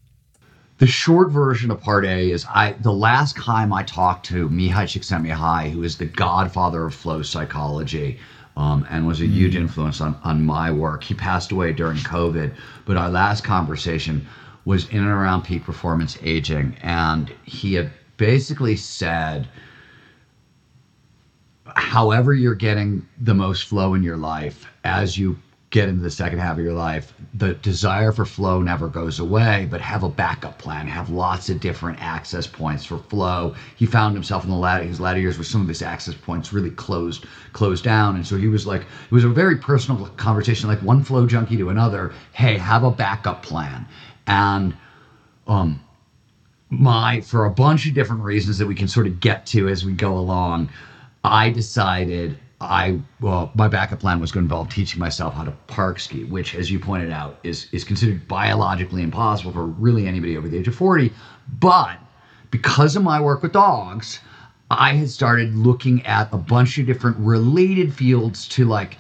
The 0.78 0.86
short 0.86 1.30
version 1.30 1.72
of 1.72 1.80
part 1.80 2.04
A 2.04 2.30
is 2.30 2.46
I 2.48 2.72
the 2.72 2.92
last 2.92 3.36
time 3.36 3.72
I 3.72 3.82
talked 3.82 4.26
to 4.26 4.48
Mihaly 4.48 4.86
Csikszentmihalyi, 4.86 5.72
who 5.72 5.82
is 5.82 5.96
the 5.96 6.04
godfather 6.04 6.86
of 6.86 6.94
flow 6.94 7.22
psychology, 7.22 8.20
um, 8.56 8.86
and 8.88 9.04
was 9.04 9.20
a 9.20 9.26
huge 9.26 9.56
influence 9.56 10.00
on, 10.00 10.16
on 10.22 10.44
my 10.44 10.70
work. 10.70 11.02
He 11.02 11.14
passed 11.14 11.50
away 11.50 11.72
during 11.72 11.96
COVID, 11.98 12.54
but 12.84 12.96
our 12.96 13.10
last 13.10 13.42
conversation 13.42 14.24
was 14.64 14.88
in 14.90 14.98
and 14.98 15.08
around 15.08 15.42
peak 15.42 15.64
performance 15.64 16.16
aging. 16.22 16.76
And 16.80 17.34
he 17.44 17.74
had 17.74 17.90
basically 18.16 18.76
said, 18.76 19.48
however, 21.74 22.32
you're 22.32 22.54
getting 22.54 23.04
the 23.20 23.34
most 23.34 23.64
flow 23.64 23.94
in 23.94 24.04
your 24.04 24.16
life 24.16 24.66
as 24.84 25.18
you 25.18 25.38
get 25.70 25.88
into 25.88 26.02
the 26.02 26.10
second 26.10 26.38
half 26.38 26.56
of 26.56 26.64
your 26.64 26.72
life, 26.72 27.12
the 27.34 27.52
desire 27.54 28.10
for 28.10 28.24
flow 28.24 28.62
never 28.62 28.88
goes 28.88 29.20
away, 29.20 29.68
but 29.70 29.82
have 29.82 30.02
a 30.02 30.08
backup 30.08 30.58
plan, 30.58 30.86
have 30.86 31.10
lots 31.10 31.50
of 31.50 31.60
different 31.60 32.00
access 32.00 32.46
points 32.46 32.86
for 32.86 32.98
flow. 32.98 33.54
He 33.76 33.84
found 33.84 34.14
himself 34.14 34.44
in 34.44 34.50
the 34.50 34.56
latter 34.56 34.84
his 34.84 35.00
latter 35.00 35.20
years 35.20 35.36
where 35.36 35.44
some 35.44 35.60
of 35.60 35.68
his 35.68 35.82
access 35.82 36.14
points 36.14 36.54
really 36.54 36.70
closed 36.70 37.26
closed 37.52 37.84
down. 37.84 38.16
And 38.16 38.26
so 38.26 38.38
he 38.38 38.48
was 38.48 38.66
like, 38.66 38.82
it 38.82 39.12
was 39.12 39.24
a 39.24 39.28
very 39.28 39.56
personal 39.56 40.06
conversation, 40.16 40.68
like 40.68 40.82
one 40.82 41.04
flow 41.04 41.26
junkie 41.26 41.58
to 41.58 41.68
another. 41.68 42.12
Hey, 42.32 42.56
have 42.56 42.84
a 42.84 42.90
backup 42.90 43.42
plan. 43.42 43.86
And 44.26 44.74
um 45.46 45.80
my 46.70 47.20
for 47.20 47.44
a 47.44 47.50
bunch 47.50 47.86
of 47.86 47.94
different 47.94 48.22
reasons 48.22 48.58
that 48.58 48.66
we 48.66 48.74
can 48.74 48.88
sort 48.88 49.06
of 49.06 49.20
get 49.20 49.44
to 49.46 49.68
as 49.68 49.84
we 49.84 49.92
go 49.92 50.16
along, 50.16 50.70
I 51.24 51.50
decided 51.50 52.38
I 52.60 53.00
well, 53.20 53.52
my 53.54 53.68
backup 53.68 54.00
plan 54.00 54.18
was 54.20 54.32
going 54.32 54.44
to 54.44 54.46
involve 54.46 54.68
teaching 54.68 54.98
myself 54.98 55.34
how 55.34 55.44
to 55.44 55.52
park 55.68 56.00
ski, 56.00 56.24
which, 56.24 56.54
as 56.56 56.70
you 56.70 56.80
pointed 56.80 57.12
out, 57.12 57.38
is 57.44 57.68
is 57.70 57.84
considered 57.84 58.26
biologically 58.26 59.02
impossible 59.02 59.52
for 59.52 59.66
really 59.66 60.06
anybody 60.06 60.36
over 60.36 60.48
the 60.48 60.58
age 60.58 60.66
of 60.66 60.74
forty. 60.74 61.12
But 61.60 61.98
because 62.50 62.96
of 62.96 63.02
my 63.02 63.20
work 63.20 63.42
with 63.42 63.52
dogs, 63.52 64.18
I 64.70 64.94
had 64.94 65.08
started 65.08 65.54
looking 65.54 66.04
at 66.04 66.32
a 66.32 66.36
bunch 66.36 66.78
of 66.78 66.86
different 66.86 67.16
related 67.18 67.94
fields 67.94 68.48
to 68.48 68.64
like 68.64 68.98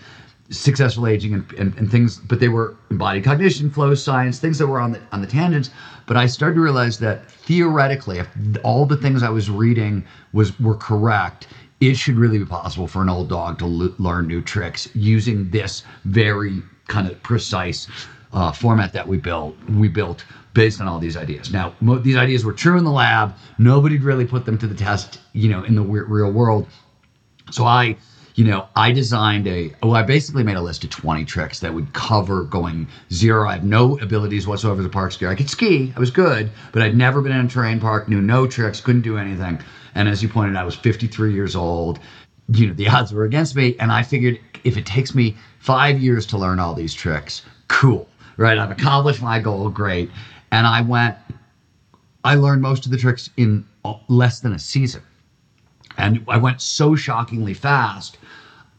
successful 0.50 1.06
aging 1.06 1.34
and, 1.34 1.52
and, 1.54 1.76
and 1.76 1.90
things, 1.90 2.18
but 2.18 2.40
they 2.40 2.48
were 2.48 2.74
embodied 2.90 3.24
cognition, 3.24 3.70
flow 3.70 3.94
science, 3.94 4.38
things 4.38 4.58
that 4.58 4.66
were 4.66 4.80
on 4.80 4.92
the 4.92 5.00
on 5.12 5.20
the 5.20 5.26
tangents. 5.26 5.70
But 6.06 6.16
I 6.16 6.26
started 6.26 6.54
to 6.54 6.60
realize 6.60 6.98
that 7.00 7.30
theoretically, 7.30 8.18
if 8.18 8.28
all 8.62 8.86
the 8.86 8.96
things 8.96 9.22
I 9.22 9.30
was 9.30 9.50
reading 9.50 10.04
was 10.32 10.58
were 10.60 10.76
correct, 10.76 11.48
it 11.80 11.94
should 11.94 12.16
really 12.16 12.38
be 12.38 12.44
possible 12.44 12.86
for 12.88 13.02
an 13.02 13.08
old 13.08 13.28
dog 13.28 13.58
to 13.60 13.64
l- 13.64 13.94
learn 13.98 14.26
new 14.26 14.40
tricks 14.42 14.88
using 14.94 15.48
this 15.50 15.84
very 16.04 16.62
kind 16.88 17.08
of 17.08 17.22
precise 17.22 17.86
uh, 18.32 18.52
format 18.52 18.92
that 18.92 19.06
we 19.06 19.16
built. 19.16 19.56
We 19.68 19.88
built 19.88 20.24
based 20.54 20.80
on 20.80 20.88
all 20.88 20.98
these 20.98 21.16
ideas. 21.16 21.52
Now, 21.52 21.74
mo- 21.80 21.98
these 21.98 22.16
ideas 22.16 22.44
were 22.44 22.52
true 22.52 22.78
in 22.78 22.84
the 22.84 22.90
lab. 22.90 23.34
Nobody'd 23.58 24.02
really 24.02 24.26
put 24.26 24.44
them 24.44 24.58
to 24.58 24.66
the 24.66 24.74
test, 24.74 25.20
you 25.32 25.48
know, 25.48 25.62
in 25.62 25.74
the 25.76 25.82
real 25.82 26.32
world. 26.32 26.66
So 27.50 27.64
I, 27.64 27.96
you 28.34 28.44
know, 28.44 28.66
I 28.74 28.92
designed 28.92 29.46
a. 29.46 29.72
Well, 29.82 29.94
I 29.94 30.02
basically 30.02 30.42
made 30.42 30.56
a 30.56 30.60
list 30.60 30.84
of 30.84 30.90
20 30.90 31.24
tricks 31.24 31.60
that 31.60 31.72
would 31.72 31.92
cover 31.92 32.42
going 32.42 32.88
zero. 33.12 33.48
I 33.48 33.54
have 33.54 33.64
no 33.64 33.98
abilities 34.00 34.46
whatsoever 34.46 34.84
a 34.84 34.88
park 34.88 35.12
skier. 35.12 35.28
I 35.28 35.34
could 35.34 35.48
ski. 35.48 35.92
I 35.96 36.00
was 36.00 36.10
good, 36.10 36.50
but 36.72 36.82
I'd 36.82 36.96
never 36.96 37.22
been 37.22 37.32
in 37.32 37.46
a 37.46 37.48
terrain 37.48 37.80
park. 37.80 38.08
Knew 38.08 38.20
no 38.20 38.46
tricks. 38.46 38.80
Couldn't 38.80 39.02
do 39.02 39.16
anything. 39.16 39.60
And 39.94 40.08
as 40.08 40.22
you 40.22 40.28
pointed 40.28 40.56
out, 40.56 40.62
I 40.62 40.64
was 40.64 40.76
53 40.76 41.32
years 41.32 41.56
old. 41.56 42.00
You 42.52 42.68
know, 42.68 42.74
the 42.74 42.88
odds 42.88 43.12
were 43.12 43.24
against 43.24 43.56
me. 43.56 43.76
And 43.78 43.92
I 43.92 44.02
figured 44.02 44.38
if 44.64 44.76
it 44.76 44.86
takes 44.86 45.14
me 45.14 45.36
five 45.58 45.98
years 46.00 46.26
to 46.26 46.38
learn 46.38 46.58
all 46.58 46.74
these 46.74 46.94
tricks, 46.94 47.42
cool, 47.68 48.08
right? 48.36 48.58
I've 48.58 48.70
accomplished 48.70 49.22
my 49.22 49.38
goal, 49.38 49.68
great. 49.68 50.10
And 50.50 50.66
I 50.66 50.80
went, 50.80 51.16
I 52.24 52.34
learned 52.34 52.62
most 52.62 52.86
of 52.86 52.90
the 52.90 52.98
tricks 52.98 53.30
in 53.36 53.66
less 54.08 54.40
than 54.40 54.52
a 54.52 54.58
season. 54.58 55.02
And 55.96 56.24
I 56.28 56.36
went 56.36 56.60
so 56.60 56.94
shockingly 56.94 57.54
fast. 57.54 58.18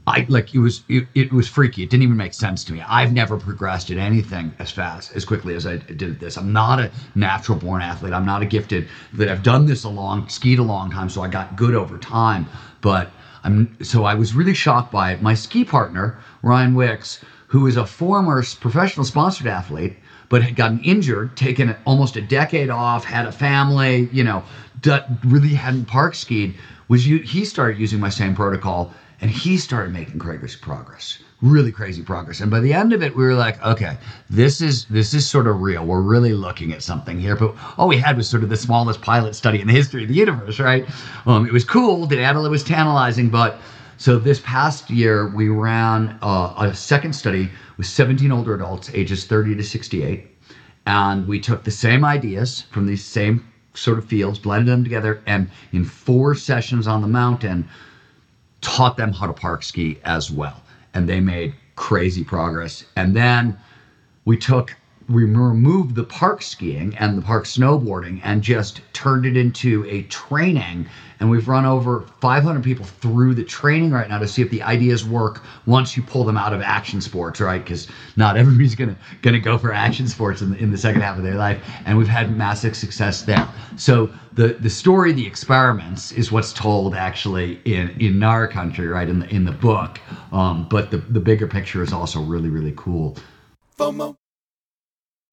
I 0.09 0.25
like 0.27 0.55
it 0.55 0.59
was 0.59 0.81
it, 0.89 1.07
it 1.13 1.31
was 1.31 1.47
freaky. 1.47 1.83
It 1.83 1.89
didn't 1.89 2.03
even 2.03 2.17
make 2.17 2.33
sense 2.33 2.63
to 2.65 2.73
me. 2.73 2.81
I've 2.81 3.13
never 3.13 3.37
progressed 3.37 3.91
at 3.91 3.97
anything 3.97 4.53
as 4.57 4.71
fast 4.71 5.15
as 5.15 5.23
quickly 5.23 5.53
as 5.55 5.67
I 5.67 5.77
did 5.77 6.19
this. 6.19 6.35
I'm 6.35 6.51
not 6.51 6.79
a 6.79 6.91
natural 7.13 7.57
born 7.57 7.81
athlete. 7.81 8.13
I'm 8.13 8.25
not 8.25 8.41
a 8.41 8.45
gifted 8.45 8.87
that 9.13 9.29
I've 9.29 9.43
done 9.43 9.67
this 9.67 9.83
a 9.83 9.89
long 9.89 10.27
skied 10.27 10.57
a 10.57 10.63
long 10.63 10.89
time, 10.89 11.09
so 11.09 11.21
I 11.21 11.27
got 11.27 11.55
good 11.55 11.75
over 11.75 11.97
time. 11.99 12.47
But 12.81 13.11
I'm 13.43 13.77
so 13.83 14.03
I 14.03 14.15
was 14.15 14.33
really 14.33 14.55
shocked 14.55 14.91
by 14.91 15.11
it. 15.13 15.21
My 15.21 15.35
ski 15.35 15.63
partner 15.63 16.17
Ryan 16.41 16.73
Wicks, 16.73 17.23
who 17.47 17.67
is 17.67 17.77
a 17.77 17.85
former 17.85 18.43
professional 18.59 19.05
sponsored 19.05 19.47
athlete, 19.47 19.95
but 20.29 20.41
had 20.41 20.55
gotten 20.55 20.79
injured, 20.83 21.37
taken 21.37 21.75
almost 21.85 22.15
a 22.15 22.21
decade 22.21 22.71
off, 22.71 23.05
had 23.05 23.25
a 23.25 23.31
family, 23.31 24.09
you 24.11 24.23
know, 24.23 24.43
really 25.23 25.53
hadn't 25.53 25.85
park 25.85 26.15
skied. 26.15 26.55
Was 26.87 27.07
you 27.07 27.19
he 27.19 27.45
started 27.45 27.79
using 27.79 27.99
my 27.99 28.09
same 28.09 28.35
protocol 28.35 28.91
and 29.21 29.29
he 29.29 29.57
started 29.57 29.93
making 29.93 30.19
crazy 30.19 30.57
progress 30.61 31.19
really 31.41 31.71
crazy 31.71 32.01
progress. 32.01 32.41
And 32.41 32.51
by 32.51 32.59
the 32.59 32.73
end 32.73 32.91
of 32.93 33.01
it 33.01 33.15
we 33.15 33.23
were 33.23 33.35
like 33.35 33.63
okay 33.63 33.97
this 34.29 34.61
is 34.61 34.85
this 34.85 35.13
is 35.13 35.27
sort 35.27 35.47
of 35.47 35.61
real. 35.61 35.85
We're 35.85 36.01
really 36.01 36.33
looking 36.33 36.73
at 36.73 36.83
something 36.83 37.19
here. 37.19 37.35
But 37.35 37.55
all 37.77 37.87
we 37.87 37.97
had 37.97 38.17
was 38.17 38.27
sort 38.29 38.43
of 38.43 38.49
the 38.49 38.57
smallest 38.57 39.01
pilot 39.01 39.35
study 39.35 39.61
in 39.61 39.67
the 39.67 39.73
history 39.73 40.03
of 40.03 40.09
the 40.09 40.15
universe 40.15 40.59
right? 40.59 40.85
Um, 41.25 41.45
it 41.45 41.53
was 41.53 41.63
cool. 41.63 42.05
The 42.05 42.17
data 42.17 42.39
was 42.39 42.63
tantalizing. 42.63 43.29
But 43.29 43.59
so 43.97 44.19
this 44.19 44.41
past 44.41 44.89
year 44.89 45.29
we 45.29 45.49
ran 45.49 46.17
uh, 46.21 46.53
a 46.57 46.73
second 46.73 47.13
study 47.13 47.49
with 47.77 47.87
17 47.87 48.31
older 48.31 48.55
adults 48.55 48.89
ages 48.93 49.25
30 49.25 49.55
to 49.55 49.63
68 49.63 50.27
and 50.85 51.27
we 51.27 51.39
took 51.39 51.63
the 51.63 51.71
same 51.71 52.03
ideas 52.03 52.63
from 52.71 52.85
these 52.85 53.03
same 53.03 53.45
sort 53.73 53.97
of 53.97 54.05
fields 54.05 54.39
blended 54.39 54.67
them 54.67 54.83
together 54.83 55.21
and 55.25 55.49
in 55.71 55.85
four 55.85 56.35
sessions 56.35 56.87
on 56.87 57.01
the 57.01 57.07
mountain 57.07 57.67
taught 58.61 58.97
them 58.97 59.13
how 59.13 59.27
to 59.27 59.33
park 59.33 59.63
ski 59.63 59.99
as 60.03 60.31
well. 60.31 60.61
And 60.93 61.07
they 61.07 61.19
made 61.19 61.53
crazy 61.75 62.23
progress. 62.23 62.83
And 62.95 63.15
then 63.15 63.57
we 64.25 64.37
took, 64.37 64.75
we 65.09 65.23
removed 65.23 65.95
the 65.95 66.03
park 66.03 66.41
skiing 66.41 66.95
and 66.97 67.17
the 67.17 67.21
park 67.21 67.45
snowboarding 67.45 68.21
and 68.23 68.43
just 68.43 68.81
turned 68.93 69.25
it 69.25 69.35
into 69.35 69.83
a 69.89 70.03
training. 70.03 70.87
And 71.19 71.29
we've 71.29 71.47
run 71.47 71.65
over 71.65 72.05
500 72.21 72.63
people 72.63 72.85
through 72.85 73.33
the 73.33 73.43
training 73.43 73.91
right 73.91 74.07
now 74.07 74.19
to 74.19 74.27
see 74.27 74.41
if 74.41 74.51
the 74.51 74.61
ideas 74.61 75.03
work 75.03 75.43
once 75.65 75.97
you 75.97 76.03
pull 76.03 76.23
them 76.23 76.37
out 76.37 76.53
of 76.53 76.61
action 76.61 77.01
sports, 77.01 77.41
right? 77.41 77.61
Because 77.61 77.87
not 78.15 78.37
everybody's 78.37 78.75
gonna 78.75 78.95
gonna 79.21 79.39
go 79.39 79.57
for 79.57 79.73
action 79.73 80.07
sports 80.07 80.41
in 80.41 80.51
the, 80.51 80.57
in 80.57 80.71
the 80.71 80.77
second 80.77 81.01
half 81.01 81.17
of 81.17 81.23
their 81.23 81.35
life. 81.35 81.61
And 81.85 81.97
we've 81.97 82.07
had 82.07 82.37
massive 82.37 82.75
success 82.75 83.23
there. 83.23 83.47
So 83.77 84.09
the 84.33 84.49
the 84.59 84.69
story, 84.69 85.11
the 85.11 85.25
experiments, 85.25 86.11
is 86.11 86.31
what's 86.31 86.53
told 86.53 86.93
actually 86.93 87.59
in 87.65 87.89
in 87.99 88.13
Gnar 88.15 88.49
Country, 88.49 88.87
right? 88.87 89.09
In 89.09 89.19
the 89.19 89.27
in 89.33 89.43
the 89.43 89.51
book. 89.51 89.99
Um, 90.31 90.67
but 90.69 90.91
the 90.91 90.97
the 90.97 91.19
bigger 91.19 91.47
picture 91.47 91.81
is 91.81 91.91
also 91.91 92.21
really 92.21 92.49
really 92.49 92.73
cool. 92.77 93.17
FOMO. 93.77 94.15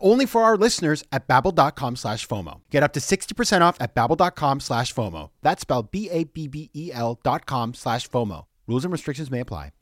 only 0.00 0.26
for 0.26 0.42
our 0.42 0.56
listeners 0.56 1.04
at 1.12 1.26
babbel.com 1.28 1.96
slash 1.96 2.26
FOMO. 2.26 2.60
Get 2.70 2.82
up 2.82 2.92
to 2.94 3.00
60% 3.00 3.60
off 3.60 3.76
at 3.80 3.94
babbel.com 3.94 4.60
slash 4.60 4.94
FOMO. 4.94 5.30
That's 5.42 5.62
spelled 5.62 5.90
B-A-B-B-E-L 5.90 7.20
dot 7.22 7.46
com 7.46 7.74
slash 7.74 8.08
FOMO. 8.08 8.46
Rules 8.66 8.84
and 8.84 8.92
restrictions 8.92 9.30
may 9.30 9.40
apply. 9.40 9.72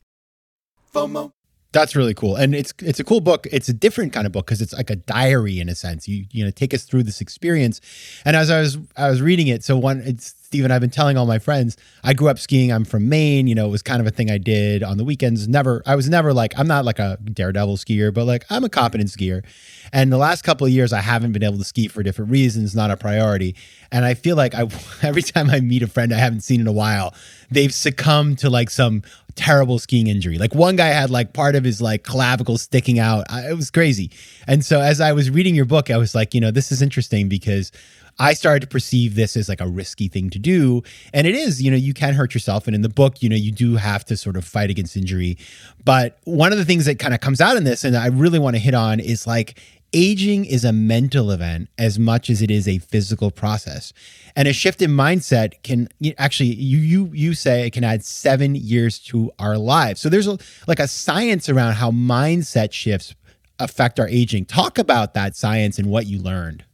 FOMO. 0.93 1.31
That's 1.73 1.95
really 1.95 2.13
cool, 2.13 2.35
and 2.35 2.53
it's 2.53 2.71
it's 2.83 2.99
a 2.99 3.03
cool 3.03 3.19
book. 3.19 3.47
It's 3.51 3.67
a 3.67 3.73
different 3.73 4.13
kind 4.13 4.27
of 4.27 4.31
book 4.31 4.45
because 4.45 4.61
it's 4.61 4.73
like 4.73 4.91
a 4.91 4.95
diary 4.95 5.59
in 5.59 5.69
a 5.69 5.75
sense. 5.75 6.07
You 6.07 6.25
you 6.29 6.45
know 6.45 6.51
take 6.51 6.71
us 6.71 6.83
through 6.83 7.01
this 7.01 7.19
experience, 7.19 7.81
and 8.23 8.35
as 8.35 8.51
I 8.51 8.59
was 8.59 8.77
I 8.95 9.09
was 9.09 9.23
reading 9.23 9.47
it, 9.47 9.63
so 9.63 9.75
one 9.75 9.99
it's 10.05 10.35
Steven, 10.53 10.69
I've 10.69 10.81
been 10.81 10.91
telling 10.91 11.17
all 11.17 11.25
my 11.25 11.39
friends, 11.39 11.77
I 12.03 12.13
grew 12.13 12.29
up 12.29 12.37
skiing. 12.37 12.71
I'm 12.71 12.85
from 12.85 13.09
Maine. 13.09 13.47
You 13.47 13.55
know, 13.55 13.65
it 13.65 13.71
was 13.71 13.81
kind 13.81 13.99
of 13.99 14.05
a 14.05 14.11
thing 14.11 14.29
I 14.29 14.37
did 14.37 14.83
on 14.83 14.97
the 14.97 15.03
weekends. 15.03 15.47
Never, 15.47 15.81
I 15.87 15.95
was 15.95 16.07
never 16.07 16.31
like, 16.31 16.53
I'm 16.59 16.67
not 16.67 16.85
like 16.85 16.99
a 16.99 17.17
daredevil 17.23 17.77
skier, 17.77 18.13
but 18.13 18.25
like 18.25 18.45
I'm 18.51 18.63
a 18.63 18.69
competent 18.69 19.09
skier. 19.09 19.43
And 19.91 20.13
the 20.13 20.17
last 20.17 20.43
couple 20.43 20.67
of 20.67 20.71
years, 20.71 20.93
I 20.93 21.01
haven't 21.01 21.31
been 21.31 21.41
able 21.41 21.57
to 21.57 21.63
ski 21.63 21.87
for 21.87 22.03
different 22.03 22.29
reasons, 22.29 22.75
not 22.75 22.91
a 22.91 22.97
priority. 22.97 23.55
And 23.91 24.05
I 24.05 24.13
feel 24.13 24.35
like 24.35 24.53
I, 24.53 24.61
every 25.01 25.23
time 25.23 25.49
I 25.49 25.59
meet 25.59 25.81
a 25.81 25.87
friend 25.87 26.13
I 26.13 26.19
haven't 26.19 26.41
seen 26.41 26.61
in 26.61 26.67
a 26.67 26.71
while, 26.71 27.15
they've 27.49 27.73
succumbed 27.73 28.37
to 28.39 28.51
like 28.51 28.69
some 28.69 29.01
terrible 29.35 29.79
skiing 29.79 30.05
injury. 30.05 30.37
Like 30.37 30.53
one 30.53 30.75
guy 30.75 30.89
had 30.89 31.09
like 31.09 31.33
part 31.33 31.55
of 31.55 31.63
his 31.63 31.81
like 31.81 32.03
clavicle 32.03 32.59
sticking 32.59 32.99
out. 32.99 33.25
I, 33.27 33.49
it 33.49 33.55
was 33.55 33.71
crazy. 33.71 34.11
And 34.45 34.63
so 34.63 34.81
as 34.81 35.01
I 35.01 35.13
was 35.13 35.31
reading 35.31 35.55
your 35.55 35.65
book, 35.65 35.89
I 35.89 35.97
was 35.97 36.13
like, 36.13 36.35
you 36.35 36.41
know, 36.41 36.51
this 36.51 36.71
is 36.71 36.83
interesting 36.83 37.27
because 37.27 37.71
I 38.19 38.33
started 38.33 38.61
to 38.61 38.67
perceive 38.67 39.15
this 39.15 39.35
as 39.35 39.49
like 39.49 39.61
a 39.61 39.67
risky 39.67 40.07
thing 40.07 40.29
to 40.31 40.39
do. 40.39 40.83
And 41.13 41.25
it 41.25 41.35
is, 41.35 41.61
you 41.61 41.71
know, 41.71 41.77
you 41.77 41.93
can 41.93 42.13
hurt 42.13 42.33
yourself. 42.33 42.67
And 42.67 42.75
in 42.75 42.81
the 42.81 42.89
book, 42.89 43.23
you 43.23 43.29
know, 43.29 43.35
you 43.35 43.51
do 43.51 43.75
have 43.75 44.05
to 44.05 44.17
sort 44.17 44.35
of 44.35 44.45
fight 44.45 44.69
against 44.69 44.95
injury. 44.95 45.37
But 45.83 46.19
one 46.25 46.51
of 46.51 46.57
the 46.57 46.65
things 46.65 46.85
that 46.85 46.99
kind 46.99 47.13
of 47.13 47.19
comes 47.19 47.41
out 47.41 47.57
in 47.57 47.63
this, 47.63 47.83
and 47.83 47.97
I 47.97 48.07
really 48.07 48.39
want 48.39 48.55
to 48.55 48.59
hit 48.59 48.73
on, 48.73 48.99
is 48.99 49.25
like 49.25 49.59
aging 49.93 50.45
is 50.45 50.65
a 50.65 50.73
mental 50.73 51.29
event 51.31 51.69
as 51.77 51.99
much 51.99 52.29
as 52.29 52.41
it 52.41 52.49
is 52.49 52.67
a 52.67 52.79
physical 52.79 53.31
process. 53.31 53.93
And 54.35 54.47
a 54.47 54.53
shift 54.53 54.81
in 54.81 54.91
mindset 54.91 55.61
can 55.63 55.87
actually 56.17 56.55
you 56.55 56.79
you 56.79 57.09
you 57.13 57.33
say 57.35 57.67
it 57.67 57.73
can 57.73 57.83
add 57.83 58.03
7 58.03 58.55
years 58.55 58.99
to 58.99 59.31
our 59.37 59.57
lives. 59.57 60.01
So 60.01 60.09
there's 60.09 60.27
a, 60.27 60.37
like 60.67 60.79
a 60.79 60.87
science 60.87 61.47
around 61.47 61.73
how 61.73 61.91
mindset 61.91 62.71
shifts 62.71 63.13
affect 63.59 63.99
our 63.99 64.07
aging. 64.07 64.45
Talk 64.45 64.79
about 64.79 65.13
that 65.13 65.35
science 65.35 65.77
and 65.77 65.87
what 65.87 66.07
you 66.07 66.19
learned. 66.19 66.65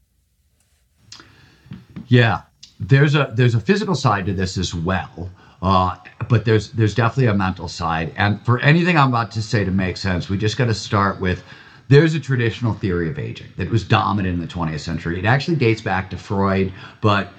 Yeah, 2.09 2.41
there's 2.79 3.15
a 3.15 3.31
there's 3.35 3.55
a 3.55 3.59
physical 3.59 3.95
side 3.95 4.25
to 4.25 4.33
this 4.33 4.57
as 4.57 4.73
well, 4.73 5.29
uh, 5.61 5.95
but 6.27 6.43
there's 6.43 6.71
there's 6.71 6.95
definitely 6.95 7.27
a 7.27 7.35
mental 7.35 7.67
side. 7.67 8.11
And 8.17 8.43
for 8.43 8.59
anything 8.59 8.97
I'm 8.97 9.09
about 9.09 9.31
to 9.31 9.43
say 9.43 9.63
to 9.63 9.71
make 9.71 9.95
sense, 9.95 10.27
we 10.27 10.37
just 10.37 10.57
got 10.57 10.65
to 10.65 10.73
start 10.73 11.21
with 11.21 11.43
there's 11.87 12.15
a 12.15 12.19
traditional 12.19 12.73
theory 12.73 13.09
of 13.09 13.19
aging 13.19 13.49
that 13.57 13.69
was 13.69 13.83
dominant 13.83 14.33
in 14.33 14.41
the 14.41 14.47
20th 14.47 14.79
century. 14.79 15.19
It 15.19 15.25
actually 15.25 15.57
dates 15.57 15.81
back 15.81 16.09
to 16.09 16.17
Freud, 16.17 16.73
but 17.01 17.29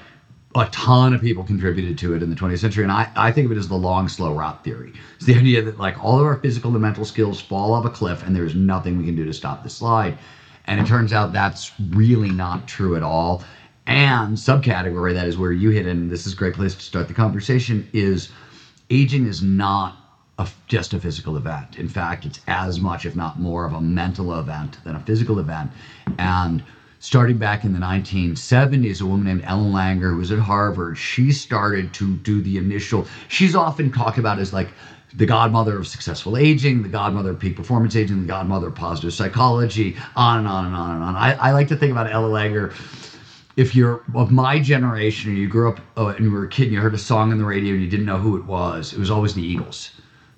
a 0.56 0.66
ton 0.66 1.14
of 1.14 1.20
people 1.20 1.44
contributed 1.44 1.98
to 1.98 2.14
it 2.14 2.22
in 2.22 2.30
the 2.30 2.36
20th 2.36 2.58
century. 2.58 2.84
And 2.84 2.92
I, 2.92 3.08
I 3.16 3.32
think 3.32 3.46
of 3.46 3.52
it 3.52 3.58
as 3.58 3.68
the 3.68 3.76
long, 3.76 4.08
slow 4.08 4.34
rot 4.34 4.64
theory. 4.64 4.92
It's 5.16 5.26
the 5.26 5.36
idea 5.36 5.62
that 5.62 5.78
like 5.78 6.02
all 6.02 6.18
of 6.18 6.26
our 6.26 6.36
physical 6.36 6.72
and 6.72 6.80
mental 6.80 7.04
skills 7.04 7.40
fall 7.40 7.72
off 7.72 7.84
a 7.84 7.90
cliff 7.90 8.24
and 8.24 8.34
there's 8.34 8.54
nothing 8.54 8.98
we 8.98 9.04
can 9.04 9.14
do 9.16 9.24
to 9.24 9.32
stop 9.32 9.62
the 9.62 9.70
slide. 9.70 10.18
And 10.66 10.80
it 10.80 10.86
turns 10.86 11.12
out 11.12 11.32
that's 11.32 11.72
really 11.90 12.30
not 12.30 12.66
true 12.68 12.96
at 12.96 13.02
all 13.02 13.42
and 13.86 14.36
subcategory 14.36 15.14
that 15.14 15.26
is 15.26 15.36
where 15.38 15.52
you 15.52 15.70
hit 15.70 15.86
and 15.86 16.10
this 16.10 16.26
is 16.26 16.32
a 16.32 16.36
great 16.36 16.54
place 16.54 16.74
to 16.74 16.82
start 16.82 17.08
the 17.08 17.14
conversation 17.14 17.88
is 17.92 18.28
aging 18.90 19.26
is 19.26 19.42
not 19.42 19.96
a, 20.38 20.48
just 20.66 20.92
a 20.92 21.00
physical 21.00 21.36
event 21.36 21.76
in 21.76 21.88
fact 21.88 22.24
it's 22.24 22.40
as 22.46 22.80
much 22.80 23.04
if 23.06 23.16
not 23.16 23.38
more 23.38 23.64
of 23.64 23.72
a 23.72 23.80
mental 23.80 24.38
event 24.38 24.82
than 24.84 24.94
a 24.94 25.00
physical 25.00 25.38
event 25.38 25.70
and 26.18 26.62
starting 26.98 27.38
back 27.38 27.64
in 27.64 27.72
the 27.72 27.78
1970s 27.78 29.00
a 29.00 29.06
woman 29.06 29.24
named 29.24 29.42
ellen 29.44 29.72
langer 29.72 30.10
who 30.10 30.16
was 30.16 30.30
at 30.30 30.38
harvard 30.38 30.96
she 30.96 31.32
started 31.32 31.92
to 31.94 32.16
do 32.16 32.42
the 32.42 32.58
initial 32.58 33.06
she's 33.28 33.54
often 33.54 33.90
talked 33.90 34.18
about 34.18 34.38
as 34.38 34.52
like 34.52 34.68
the 35.14 35.26
godmother 35.26 35.76
of 35.76 35.88
successful 35.88 36.36
aging, 36.36 36.82
the 36.82 36.88
godmother 36.88 37.30
of 37.30 37.38
peak 37.40 37.56
performance 37.56 37.96
aging, 37.96 38.20
the 38.20 38.26
godmother 38.28 38.68
of 38.68 38.74
positive 38.76 39.12
psychology, 39.12 39.96
on 40.14 40.38
and 40.38 40.48
on 40.48 40.66
and 40.66 40.76
on 40.76 40.94
and 40.94 41.02
on. 41.02 41.16
I, 41.16 41.32
I 41.32 41.50
like 41.50 41.66
to 41.68 41.76
think 41.76 41.90
about 41.90 42.10
Ellen 42.10 42.30
Langer 42.30 42.72
if 43.56 43.74
you're 43.74 44.02
of 44.14 44.30
my 44.30 44.58
generation 44.58 45.30
and 45.30 45.38
you 45.38 45.48
grew 45.48 45.70
up 45.70 45.80
uh, 45.96 46.08
and 46.08 46.24
you 46.24 46.30
were 46.30 46.44
a 46.44 46.48
kid 46.48 46.64
and 46.64 46.72
you 46.72 46.80
heard 46.80 46.94
a 46.94 46.98
song 46.98 47.32
on 47.32 47.38
the 47.38 47.44
radio 47.44 47.74
and 47.74 47.82
you 47.82 47.88
didn't 47.88 48.06
know 48.06 48.18
who 48.18 48.36
it 48.36 48.44
was, 48.44 48.92
it 48.92 48.98
was 48.98 49.10
always 49.10 49.34
the 49.34 49.42
Eagles. 49.42 49.90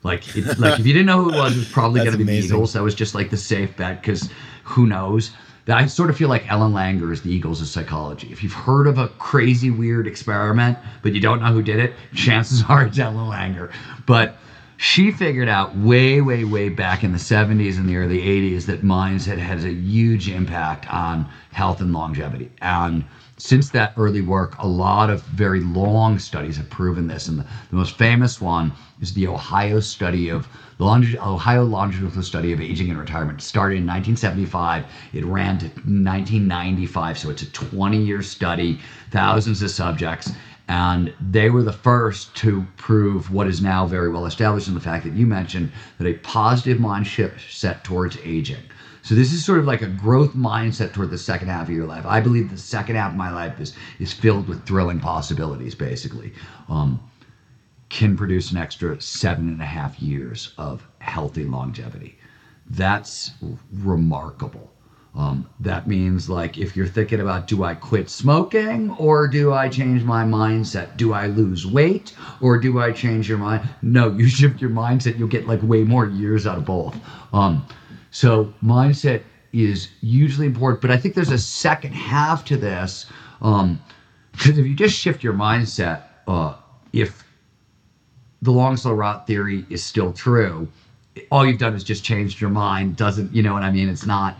Like, 0.02 0.36
it, 0.36 0.58
like 0.58 0.80
if 0.80 0.86
you 0.86 0.92
didn't 0.92 1.06
know 1.06 1.22
who 1.22 1.30
it 1.30 1.36
was, 1.36 1.54
it 1.54 1.58
was 1.60 1.68
probably 1.68 2.00
going 2.00 2.12
to 2.12 2.18
be 2.18 2.24
amazing. 2.24 2.50
the 2.50 2.54
Eagles. 2.56 2.72
That 2.72 2.82
was 2.82 2.94
just 2.94 3.14
like 3.14 3.30
the 3.30 3.36
safe 3.36 3.76
bet 3.76 4.00
because 4.00 4.30
who 4.64 4.86
knows. 4.86 5.32
That 5.66 5.78
I 5.78 5.86
sort 5.86 6.10
of 6.10 6.16
feel 6.16 6.28
like 6.28 6.50
Ellen 6.50 6.72
Langer 6.72 7.12
is 7.12 7.22
the 7.22 7.30
Eagles 7.30 7.60
of 7.60 7.68
psychology. 7.68 8.28
If 8.32 8.42
you've 8.42 8.52
heard 8.52 8.88
of 8.88 8.98
a 8.98 9.06
crazy, 9.08 9.70
weird 9.70 10.08
experiment, 10.08 10.76
but 11.02 11.12
you 11.12 11.20
don't 11.20 11.40
know 11.40 11.52
who 11.52 11.62
did 11.62 11.78
it, 11.78 11.92
chances 12.16 12.64
are 12.68 12.84
it's 12.84 12.98
Ellen 12.98 13.30
Langer. 13.30 13.72
But 14.04 14.38
she 14.82 15.12
figured 15.12 15.48
out 15.48 15.76
way, 15.76 16.20
way, 16.20 16.42
way 16.42 16.68
back 16.68 17.04
in 17.04 17.12
the 17.12 17.18
70s 17.18 17.76
and 17.76 17.88
the 17.88 17.96
early 17.96 18.18
80s 18.18 18.66
that 18.66 18.82
mindset 18.82 19.38
has 19.38 19.64
a 19.64 19.70
huge 19.72 20.28
impact 20.28 20.92
on 20.92 21.24
health 21.52 21.80
and 21.80 21.92
longevity. 21.92 22.50
And 22.60 23.04
since 23.36 23.70
that 23.70 23.94
early 23.96 24.22
work, 24.22 24.58
a 24.58 24.66
lot 24.66 25.08
of 25.08 25.22
very 25.22 25.60
long 25.60 26.18
studies 26.18 26.56
have 26.56 26.68
proven 26.68 27.06
this. 27.06 27.28
And 27.28 27.38
the, 27.38 27.46
the 27.70 27.76
most 27.76 27.96
famous 27.96 28.40
one 28.40 28.72
is 29.00 29.14
the 29.14 29.28
Ohio 29.28 29.78
study 29.78 30.28
of 30.30 30.48
the 30.78 30.84
Ohio 30.84 31.62
longitudinal 31.62 32.24
study 32.24 32.52
of 32.52 32.60
aging 32.60 32.90
and 32.90 32.98
retirement. 32.98 33.38
It 33.38 33.44
started 33.44 33.76
in 33.76 33.86
1975. 33.86 34.84
It 35.12 35.24
ran 35.24 35.58
to 35.58 35.66
1995. 35.66 37.18
So 37.18 37.30
it's 37.30 37.42
a 37.42 37.50
20 37.52 37.98
year 37.98 38.20
study, 38.20 38.80
thousands 39.12 39.62
of 39.62 39.70
subjects. 39.70 40.32
And 40.72 41.12
they 41.20 41.50
were 41.50 41.62
the 41.62 41.70
first 41.70 42.34
to 42.36 42.66
prove 42.78 43.30
what 43.30 43.46
is 43.46 43.60
now 43.60 43.84
very 43.84 44.08
well 44.08 44.24
established 44.24 44.68
in 44.68 44.74
the 44.74 44.80
fact 44.80 45.04
that 45.04 45.12
you 45.12 45.26
mentioned 45.26 45.70
that 45.98 46.06
a 46.06 46.14
positive 46.14 46.80
mind 46.80 47.06
shift 47.06 47.52
set 47.52 47.84
towards 47.84 48.16
aging. 48.24 48.62
So 49.02 49.14
this 49.14 49.34
is 49.34 49.44
sort 49.44 49.58
of 49.58 49.66
like 49.66 49.82
a 49.82 49.86
growth 49.86 50.32
mindset 50.32 50.94
toward 50.94 51.10
the 51.10 51.18
second 51.18 51.48
half 51.48 51.68
of 51.68 51.74
your 51.74 51.84
life. 51.86 52.06
I 52.06 52.20
believe 52.20 52.50
the 52.50 52.56
second 52.56 52.96
half 52.96 53.10
of 53.10 53.18
my 53.18 53.30
life 53.30 53.60
is 53.60 53.74
is 53.98 54.14
filled 54.14 54.48
with 54.48 54.64
thrilling 54.64 54.98
possibilities. 54.98 55.74
Basically, 55.74 56.32
um, 56.70 56.98
can 57.90 58.16
produce 58.16 58.50
an 58.50 58.56
extra 58.56 58.98
seven 58.98 59.48
and 59.48 59.60
a 59.60 59.66
half 59.66 60.00
years 60.00 60.54
of 60.56 60.88
healthy 61.00 61.44
longevity. 61.44 62.16
That's 62.70 63.32
remarkable. 63.70 64.72
Um, 65.14 65.46
that 65.60 65.86
means 65.86 66.30
like 66.30 66.56
if 66.56 66.74
you're 66.74 66.86
thinking 66.86 67.20
about 67.20 67.46
do 67.46 67.64
I 67.64 67.74
quit 67.74 68.08
smoking 68.08 68.90
or 68.92 69.28
do 69.28 69.52
I 69.52 69.68
change 69.68 70.04
my 70.04 70.24
mindset? 70.24 70.96
Do 70.96 71.12
I 71.12 71.26
lose 71.26 71.66
weight 71.66 72.14
or 72.40 72.56
do 72.58 72.80
I 72.80 72.92
change 72.92 73.28
your 73.28 73.36
mind? 73.36 73.68
No, 73.82 74.10
you 74.10 74.26
shift 74.26 74.60
your 74.60 74.70
mindset, 74.70 75.18
you'll 75.18 75.28
get 75.28 75.46
like 75.46 75.62
way 75.62 75.84
more 75.84 76.06
years 76.06 76.46
out 76.46 76.56
of 76.56 76.64
both. 76.64 76.96
Um, 77.34 77.66
so 78.10 78.54
mindset 78.64 79.22
is 79.52 79.88
usually 80.00 80.46
important, 80.46 80.80
but 80.80 80.90
I 80.90 80.96
think 80.96 81.14
there's 81.14 81.30
a 81.30 81.38
second 81.38 81.92
half 81.92 82.44
to 82.46 82.56
this. 82.56 83.06
Um, 83.42 83.80
because 84.32 84.56
if 84.56 84.66
you 84.66 84.74
just 84.74 84.98
shift 84.98 85.22
your 85.22 85.34
mindset, 85.34 86.04
uh, 86.26 86.54
if 86.94 87.22
the 88.40 88.50
long 88.50 88.78
slow 88.78 88.94
rot 88.94 89.26
theory 89.26 89.66
is 89.68 89.84
still 89.84 90.12
true, 90.12 90.68
all 91.30 91.44
you've 91.44 91.58
done 91.58 91.74
is 91.74 91.84
just 91.84 92.02
changed 92.02 92.40
your 92.40 92.48
mind. 92.48 92.96
Doesn't 92.96 93.34
you 93.34 93.42
know 93.42 93.52
what 93.52 93.62
I 93.62 93.70
mean? 93.70 93.90
It's 93.90 94.06
not 94.06 94.36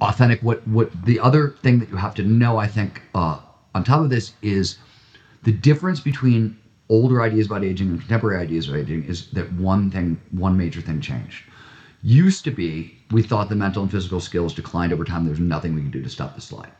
authentic. 0.00 0.42
What 0.42 0.66
what 0.66 0.90
the 1.04 1.20
other 1.20 1.54
thing 1.62 1.78
that 1.80 1.90
you 1.90 1.96
have 1.96 2.14
to 2.16 2.22
know, 2.22 2.58
I 2.58 2.66
think, 2.66 3.02
uh, 3.14 3.38
on 3.74 3.84
top 3.84 4.00
of 4.00 4.10
this 4.10 4.32
is 4.42 4.76
the 5.42 5.52
difference 5.52 6.00
between 6.00 6.56
older 6.88 7.22
ideas 7.22 7.46
about 7.46 7.64
aging 7.64 7.90
and 7.90 8.00
contemporary 8.00 8.40
ideas 8.40 8.68
about 8.68 8.80
aging 8.80 9.04
is 9.04 9.26
that 9.32 9.52
one 9.54 9.90
thing, 9.90 10.18
one 10.30 10.56
major 10.56 10.80
thing 10.80 11.00
changed. 11.00 11.44
Used 12.02 12.44
to 12.44 12.50
be, 12.50 12.94
we 13.10 13.22
thought 13.22 13.48
the 13.48 13.56
mental 13.56 13.82
and 13.82 13.90
physical 13.90 14.20
skills 14.20 14.54
declined 14.54 14.92
over 14.92 15.04
time. 15.04 15.24
There's 15.24 15.40
nothing 15.40 15.74
we 15.74 15.82
can 15.82 15.90
do 15.90 16.02
to 16.02 16.08
stop 16.08 16.34
the 16.34 16.40
slide. 16.40 16.70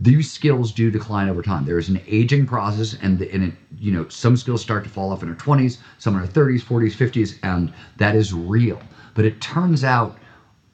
These 0.00 0.30
skills 0.30 0.72
do 0.72 0.90
decline 0.90 1.28
over 1.28 1.42
time. 1.42 1.64
There 1.64 1.78
is 1.78 1.88
an 1.88 2.00
aging 2.06 2.46
process, 2.46 2.96
and, 3.02 3.18
the, 3.18 3.32
and 3.34 3.44
it, 3.44 3.54
you 3.78 3.92
know 3.92 4.08
some 4.08 4.36
skills 4.36 4.62
start 4.62 4.84
to 4.84 4.90
fall 4.90 5.12
off 5.12 5.22
in 5.22 5.28
our 5.28 5.34
20s, 5.34 5.78
some 5.98 6.14
in 6.14 6.20
our 6.20 6.26
30s, 6.26 6.62
40s, 6.62 6.96
50s, 6.96 7.38
and 7.42 7.72
that 7.98 8.14
is 8.14 8.32
real. 8.32 8.80
But 9.14 9.24
it 9.26 9.40
turns 9.40 9.84
out 9.84 10.16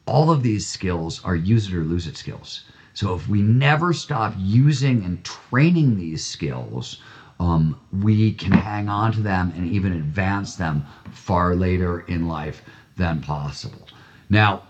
all 0.06 0.30
of 0.30 0.42
these 0.42 0.66
skills 0.66 1.20
are 1.24 1.36
use 1.36 1.68
it 1.68 1.74
or 1.74 1.84
lose 1.84 2.06
it 2.06 2.16
skills. 2.16 2.62
So 2.94 3.14
if 3.14 3.28
we 3.28 3.42
never 3.42 3.92
stop 3.92 4.32
using 4.38 5.04
and 5.04 5.22
training 5.24 5.96
these 5.96 6.24
skills, 6.24 6.98
um, 7.38 7.78
we 7.92 8.32
can 8.32 8.52
hang 8.52 8.88
on 8.88 9.12
to 9.12 9.20
them 9.20 9.52
and 9.54 9.66
even 9.66 9.92
advance 9.92 10.56
them 10.56 10.86
far 11.10 11.54
later 11.54 12.00
in 12.00 12.26
life 12.26 12.62
than 12.96 13.20
possible. 13.20 13.86
Now, 14.30 14.62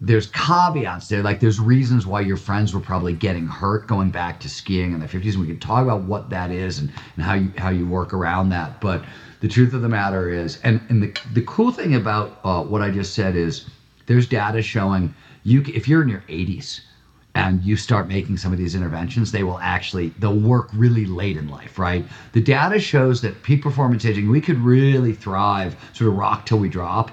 there's 0.00 0.26
caveats 0.26 1.08
there, 1.08 1.22
like 1.22 1.40
there's 1.40 1.60
reasons 1.60 2.06
why 2.06 2.20
your 2.20 2.36
friends 2.36 2.74
were 2.74 2.80
probably 2.80 3.12
getting 3.12 3.46
hurt 3.46 3.86
going 3.86 4.10
back 4.10 4.40
to 4.40 4.48
skiing 4.48 4.92
in 4.92 5.00
the 5.00 5.06
50s. 5.06 5.32
And 5.32 5.40
we 5.40 5.46
can 5.46 5.58
talk 5.58 5.82
about 5.82 6.02
what 6.02 6.30
that 6.30 6.50
is 6.50 6.78
and, 6.78 6.90
and 7.16 7.24
how 7.24 7.34
you 7.34 7.52
how 7.56 7.68
you 7.70 7.86
work 7.86 8.12
around 8.12 8.48
that. 8.50 8.80
But 8.80 9.04
the 9.40 9.48
truth 9.48 9.72
of 9.72 9.82
the 9.82 9.88
matter 9.88 10.30
is, 10.30 10.58
and, 10.62 10.80
and 10.88 11.02
the, 11.02 11.12
the 11.32 11.42
cool 11.42 11.70
thing 11.70 11.94
about 11.94 12.38
uh, 12.44 12.62
what 12.62 12.82
I 12.82 12.90
just 12.90 13.14
said 13.14 13.36
is 13.36 13.66
there's 14.06 14.26
data 14.26 14.62
showing 14.62 15.14
you 15.44 15.62
if 15.74 15.88
you're 15.88 16.02
in 16.02 16.08
your 16.08 16.22
80s 16.28 16.80
and 17.34 17.62
you 17.64 17.76
start 17.76 18.06
making 18.08 18.36
some 18.36 18.52
of 18.52 18.58
these 18.58 18.74
interventions, 18.74 19.32
they 19.32 19.42
will 19.42 19.58
actually 19.60 20.08
they'll 20.18 20.38
work 20.38 20.68
really 20.74 21.06
late 21.06 21.36
in 21.36 21.48
life, 21.48 21.78
right? 21.78 22.06
The 22.32 22.40
data 22.40 22.78
shows 22.78 23.20
that 23.22 23.42
peak 23.42 23.62
performance 23.62 24.04
aging, 24.04 24.30
we 24.30 24.40
could 24.40 24.58
really 24.58 25.12
thrive, 25.12 25.76
sort 25.92 26.08
of 26.10 26.16
rock 26.16 26.46
till 26.46 26.58
we 26.58 26.68
drop, 26.68 27.10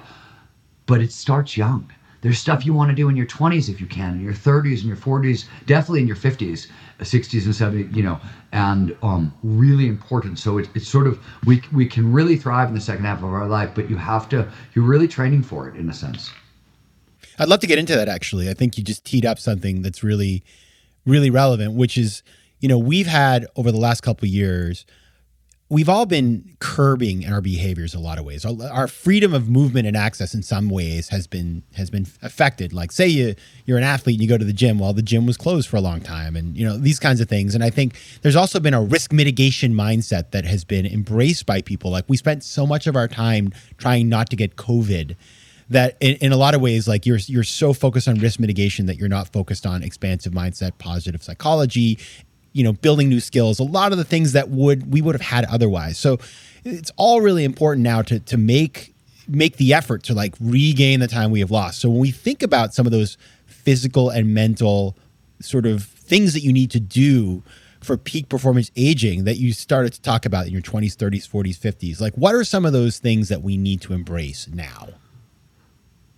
but 0.86 1.01
it 1.01 1.12
starts 1.12 1.58
young. 1.58 1.89
there's 2.21 2.39
stuff 2.39 2.65
you 2.65 2.73
want 2.73 2.89
to 2.89 2.95
do 2.95 3.10
in 3.10 3.15
your 3.15 3.25
20s 3.25 3.69
if 3.69 3.82
you 3.82 3.88
can, 3.88 4.15
in 4.15 4.21
your 4.21 4.34
30s 4.34 4.80
and 4.80 4.86
your 4.86 4.97
40s, 4.97 5.45
definitely 5.65 6.01
in 6.01 6.08
your 6.08 6.15
50s, 6.15 6.67
60s 6.99 7.45
and 7.45 7.54
70s, 7.56 7.95
you 7.95 8.04
know, 8.04 8.19
and 8.51 8.95
um, 9.04 9.34
really 9.43 9.88
important. 9.88 10.38
So 10.39 10.58
it, 10.60 10.69
it's 10.75 10.88
sort 10.88 11.08
of 11.08 11.19
we 11.45 11.62
we 11.71 11.86
can 11.88 12.12
really 12.12 12.36
thrive 12.38 12.67
in 12.69 12.75
the 12.75 12.82
second 12.82 13.06
half 13.06 13.19
of 13.19 13.25
our 13.25 13.47
life, 13.47 13.71
but 13.75 13.89
you 13.89 13.97
have 13.97 14.30
to 14.30 14.47
you're 14.73 14.86
really 14.86 15.08
training 15.08 15.43
for 15.43 15.67
it 15.67 15.75
in 15.75 15.89
a 15.89 15.93
sense. 15.93 16.32
I'd 17.39 17.48
love 17.48 17.60
to 17.62 17.67
get 17.67 17.80
into 17.80 17.96
that 17.96 18.10
actually. 18.10 18.50
I 18.50 18.54
think 18.54 18.78
you 18.78 18.84
just 18.84 19.06
teed 19.06 19.26
up 19.26 19.39
something 19.39 19.82
that's 19.82 20.04
really 20.04 20.44
really 21.06 21.30
relevant, 21.30 21.74
which 21.74 21.98
is 21.98 22.24
you 22.60 22.70
know 22.70 22.78
we've 22.78 23.08
had 23.08 23.48
over 23.56 23.72
the 23.72 23.80
last 23.80 24.02
couple 24.02 24.28
years 24.28 24.86
we've 25.72 25.88
all 25.88 26.06
been 26.06 26.58
curbing 26.60 27.24
in 27.24 27.32
our 27.32 27.39
behaviors 27.39 27.96
a 27.96 28.00
lot 28.00 28.20
of 28.20 28.26
ways. 28.26 28.46
Our, 28.46 28.89
freedom 28.89 29.34
of 29.34 29.48
movement 29.50 29.88
and 29.88 29.96
access 29.96 30.34
in 30.34 30.44
some 30.44 30.70
ways 30.70 31.08
has 31.10 31.28
been 31.28 31.63
has 31.76 31.89
been 31.89 32.06
affected. 32.22 32.74
Like 32.74 32.91
say 32.91 33.08
you 33.08 33.36
you're 33.65 33.78
an 33.78 33.84
athlete 33.84 34.15
and 34.15 34.22
you 34.22 34.28
go 34.28 34.38
to 34.38 34.44
the 34.44 34.54
gym, 34.54 34.78
while 34.78 34.94
the 34.94 35.02
gym 35.02 35.26
was 35.26 35.38
closed 35.38 35.70
for 35.70 35.78
a 35.78 35.82
long 35.82 36.02
time, 36.02 36.36
and 36.36 36.56
you 36.58 36.67
know 36.67 36.78
these 36.78 37.00
kinds 37.00 37.22
of 37.22 37.30
things. 37.30 37.56
And 37.56 37.63
I 37.63 37.70
think 37.70 37.98
there's 38.22 38.36
also 38.36 38.60
been 38.60 38.74
a 38.74 38.82
risk 38.82 39.13
mitigation 39.13 39.74
mindset 39.74 40.32
that 40.32 40.44
has 40.44 40.65
been 40.65 40.86
embraced 40.86 41.46
by 41.46 41.62
people. 41.62 41.89
Like 41.89 42.06
we 42.10 42.17
spent 42.17 42.44
so 42.44 42.67
much 42.67 42.86
of 42.86 42.98
our 42.98 43.08
time 43.08 43.54
trying 43.78 44.10
not 44.10 44.30
to 44.32 44.36
get 44.36 44.58
COVID 44.58 45.15
that 45.71 45.97
in, 45.99 46.15
in, 46.17 46.31
a 46.31 46.38
lot 46.38 46.53
of 46.53 46.62
ways 46.62 46.88
like 46.88 47.05
you're 47.05 47.19
you're 47.27 47.43
so 47.43 47.73
focused 47.73 48.07
on 48.07 48.15
risk 48.19 48.39
mitigation 48.39 48.86
that 48.86 48.97
you're 48.97 49.10
not 49.10 49.31
focused 49.31 49.65
on 49.65 49.84
expansive 49.84 50.34
mindset 50.34 50.77
positive 50.77 51.23
psychology 51.23 51.97
you 52.53 52.63
know 52.63 52.73
building 52.73 53.10
new 53.10 53.19
skills 53.19 53.60
a 53.60 53.63
lot 53.63 53.91
of 53.91 53.97
the 53.97 54.03
things 54.03 54.34
that 54.34 54.49
would 54.49 54.91
we 54.91 55.01
would 55.01 55.15
have 55.15 55.21
had 55.21 55.45
otherwise. 55.45 55.97
So 55.97 56.19
it's 56.63 56.91
all 56.97 57.21
really 57.21 57.43
important 57.43 57.84
now 57.84 58.01
to 58.03 58.19
to 58.19 58.38
make 58.38 58.93
make 59.27 59.57
the 59.57 59.73
effort 59.73 60.03
to 60.03 60.13
like 60.13 60.36
regain 60.39 60.99
the 60.99 61.07
time 61.07 61.31
we 61.31 61.39
have 61.39 61.51
lost. 61.51 61.79
So 61.79 61.89
when 61.89 61.99
we 61.99 62.12
think 62.12 62.43
about 62.43 62.73
some 62.73 62.86
of 62.86 62.91
those 62.91 63.17
physical 63.45 64.10
and 64.10 64.34
mental 64.34 64.97
sort 65.39 65.65
of 65.65 65.84
things 65.84 66.34
that 66.34 66.41
you 66.41 66.51
need 66.51 66.71
to 66.71 66.79
do 66.79 67.43
for 67.81 67.97
peak 67.97 68.29
performance 68.29 68.69
aging 68.75 69.23
that 69.23 69.38
you 69.38 69.53
started 69.53 69.93
to 69.93 70.01
talk 70.01 70.25
about 70.25 70.45
in 70.45 70.53
your 70.53 70.62
20s 70.62 70.95
30s 70.95 71.27
40s 71.27 71.57
50s 71.57 71.99
like 71.99 72.13
what 72.13 72.36
are 72.36 72.43
some 72.43 72.63
of 72.63 72.73
those 72.73 72.99
things 72.99 73.27
that 73.29 73.41
we 73.41 73.57
need 73.57 73.81
to 73.81 73.91
embrace 73.91 74.47
now 74.47 74.88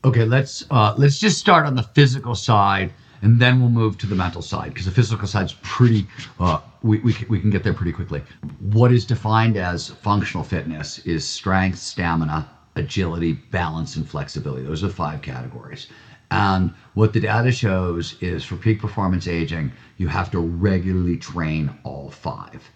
okay 0.03 0.25
let's 0.25 0.65
uh, 0.71 0.93
let's 0.97 1.19
just 1.19 1.37
start 1.37 1.65
on 1.65 1.75
the 1.75 1.83
physical 1.83 2.35
side 2.35 2.91
and 3.21 3.39
then 3.39 3.61
we'll 3.61 3.69
move 3.69 3.97
to 3.97 4.05
the 4.05 4.15
mental 4.15 4.41
side 4.41 4.69
because 4.69 4.85
the 4.85 4.91
physical 4.91 5.27
side's 5.27 5.55
pretty 5.61 6.05
uh, 6.39 6.59
we, 6.81 6.99
we, 6.99 7.15
we 7.29 7.39
can 7.39 7.49
get 7.49 7.63
there 7.63 7.73
pretty 7.73 7.93
quickly. 7.93 8.21
What 8.59 8.91
is 8.91 9.05
defined 9.05 9.55
as 9.55 9.87
functional 9.87 10.43
fitness 10.43 10.99
is 10.99 11.25
strength 11.25 11.79
stamina 11.79 12.49
agility 12.75 13.33
balance 13.33 13.95
and 13.95 14.07
flexibility. 14.07 14.63
Those 14.63 14.83
are 14.83 14.87
the 14.87 14.93
five 14.93 15.21
categories. 15.21 15.87
And 16.31 16.73
what 16.95 17.13
the 17.13 17.19
data 17.19 17.51
shows 17.51 18.15
is 18.19 18.43
for 18.43 18.57
peak 18.57 18.81
performance 18.81 19.27
aging 19.27 19.71
you 19.97 20.07
have 20.07 20.29
to 20.31 20.39
regularly 20.39 21.17
train 21.17 21.71
all 21.83 22.09
five. 22.09 22.69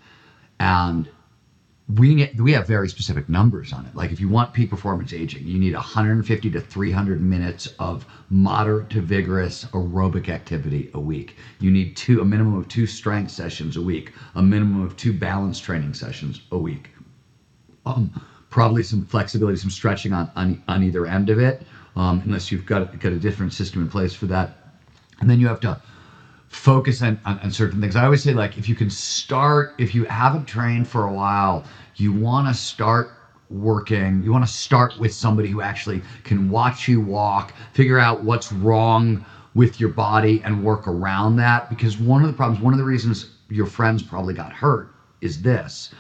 And 0.60 1.10
we 1.96 2.30
we 2.38 2.52
have 2.52 2.68
very 2.68 2.90
specific 2.90 3.30
numbers 3.30 3.72
on 3.72 3.86
it. 3.86 3.96
Like 3.96 4.12
if 4.12 4.20
you 4.20 4.28
want 4.28 4.54
peak 4.54 4.70
performance 4.70 5.14
aging, 5.14 5.48
you 5.48 5.58
need 5.58 5.74
150 5.74 6.50
to 6.52 6.60
300 6.60 7.22
minutes 7.22 7.68
of 7.80 8.06
moderate 8.30 8.90
to 8.90 9.02
vigorous 9.02 9.64
aerobic 9.66 10.28
activity 10.28 10.92
a 10.94 11.00
week. 11.00 11.38
You 11.60 11.72
need 11.72 11.96
two 11.96 12.20
a 12.20 12.26
minimum 12.26 12.56
of 12.56 12.68
two 12.68 12.88
strength 12.88 13.32
sessions 13.32 13.78
a 13.78 13.82
week, 13.82 14.12
a 14.36 14.42
minimum 14.42 14.82
of 14.82 14.98
two 14.98 15.14
balance 15.14 15.60
training 15.60 15.94
sessions 15.94 16.42
a 16.52 16.58
week. 16.58 16.90
Um, 17.86 18.12
probably 18.50 18.84
some 18.84 19.06
flexibility, 19.06 19.58
some 19.58 19.70
stretching 19.70 20.12
on 20.12 20.30
on, 20.36 20.62
on 20.68 20.84
either 20.84 21.06
end 21.06 21.30
of 21.30 21.40
it, 21.40 21.64
um, 21.96 22.22
unless 22.26 22.52
you've 22.52 22.66
got 22.66 23.00
got 23.00 23.14
a 23.14 23.20
different 23.20 23.54
system 23.54 23.82
in 23.82 23.88
place 23.88 24.14
for 24.14 24.26
that. 24.26 24.58
And 25.22 25.30
then 25.30 25.40
you 25.40 25.48
have 25.48 25.62
to 25.62 25.80
focus 26.48 27.02
on, 27.02 27.20
on, 27.26 27.40
on, 27.40 27.52
certain 27.52 27.82
things. 27.82 27.96
I 27.96 28.06
always 28.06 28.24
say, 28.24 28.34
like, 28.34 28.58
if 28.58 28.70
you 28.70 28.76
can 28.76 28.90
start, 28.90 29.74
if 29.78 29.94
you 29.94 30.06
haven't 30.06 30.46
trained 30.46 30.88
for 30.88 31.06
a 31.06 31.14
while, 31.14 31.66
you 31.96 32.14
want 32.14 32.48
to 32.48 32.54
start 32.54 33.12
working, 33.50 34.24
you 34.24 34.32
want 34.32 34.46
to 34.46 34.52
start 34.52 34.98
with 35.00 35.14
somebody 35.14 35.50
who 35.50 35.62
actually 35.62 36.02
can 36.24 36.50
watch 36.50 36.88
you 36.88 37.00
walk, 37.02 37.54
figure 37.74 38.00
out 38.00 38.24
what's 38.24 38.52
wrong 38.52 39.24
with 39.56 39.80
your 39.80 39.90
body, 39.90 40.42
and 40.44 40.64
work 40.64 40.88
around 40.88 41.36
that. 41.38 41.70
Because 41.70 41.98
one 41.98 42.22
of 42.22 42.28
the 42.28 42.34
problems, 42.34 42.62
one 42.62 42.74
of 42.74 42.78
the 42.78 42.86
reasons 42.86 43.32
your 43.50 43.66
friends 43.66 44.04
probably 44.04 44.34
got 44.34 44.52
hurt 44.52 44.94
is 45.22 45.42
this 45.42 45.92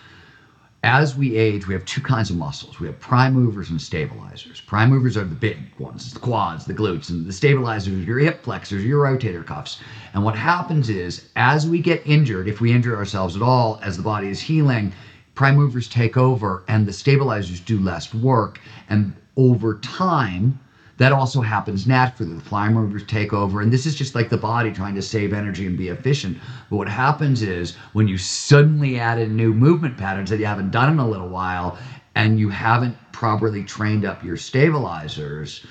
as 0.87 1.17
we 1.17 1.35
age, 1.35 1.67
we 1.67 1.73
have 1.73 1.83
two 1.83 1.99
kinds 1.99 2.29
of 2.29 2.37
muscles. 2.37 2.79
We 2.79 2.87
have 2.87 2.97
prime 3.01 3.33
movers 3.33 3.71
and 3.71 3.81
stabilizers. 3.81 4.61
Prime 4.61 4.89
movers 4.89 5.17
are 5.17 5.25
the 5.25 5.35
big 5.35 5.57
ones, 5.79 6.13
the 6.13 6.19
quads, 6.19 6.63
the 6.63 6.73
glutes, 6.73 7.09
and 7.09 7.25
the 7.25 7.33
stabilizers 7.33 8.05
your 8.05 8.19
hip 8.19 8.41
flexors, 8.41 8.85
your 8.85 9.03
rotator 9.03 9.45
cuffs. 9.45 9.81
And 10.13 10.23
what 10.23 10.37
happens 10.37 10.89
is, 10.89 11.27
as 11.35 11.67
we 11.67 11.81
get 11.81 12.07
injured, 12.07 12.47
if 12.47 12.61
we 12.61 12.71
injure 12.71 12.95
ourselves 12.95 13.35
at 13.35 13.41
all, 13.41 13.81
as 13.83 13.97
the 13.97 14.03
body 14.03 14.29
is 14.29 14.39
healing, 14.39 14.93
prime 15.35 15.57
movers 15.57 15.89
take 15.89 16.15
over 16.15 16.63
and 16.69 16.85
the 16.85 16.93
stabilizers 16.93 17.59
do 17.59 17.81
less 17.81 18.13
work. 18.13 18.61
And 18.87 19.13
over 19.35 19.79
time, 19.79 20.57
that 20.97 21.11
also 21.11 21.41
happens 21.41 21.87
naturally. 21.87 22.33
The 22.33 22.43
prime 22.43 22.73
movers 22.73 23.03
take 23.05 23.33
over, 23.33 23.61
and 23.61 23.71
this 23.71 23.85
is 23.85 23.95
just 23.95 24.15
like 24.15 24.29
the 24.29 24.37
body 24.37 24.71
trying 24.71 24.95
to 24.95 25.01
save 25.01 25.33
energy 25.33 25.65
and 25.65 25.77
be 25.77 25.89
efficient. 25.89 26.37
But 26.69 26.77
what 26.77 26.89
happens 26.89 27.41
is 27.41 27.75
when 27.93 28.07
you 28.07 28.17
suddenly 28.17 28.99
add 28.99 29.19
in 29.19 29.35
new 29.35 29.53
movement 29.53 29.97
patterns 29.97 30.29
that 30.29 30.39
you 30.39 30.45
haven't 30.45 30.71
done 30.71 30.91
in 30.91 30.99
a 30.99 31.07
little 31.07 31.29
while, 31.29 31.77
and 32.15 32.39
you 32.39 32.49
haven't 32.49 32.97
properly 33.11 33.63
trained 33.63 34.05
up 34.05 34.23
your 34.23 34.37
stabilizers, 34.37 35.65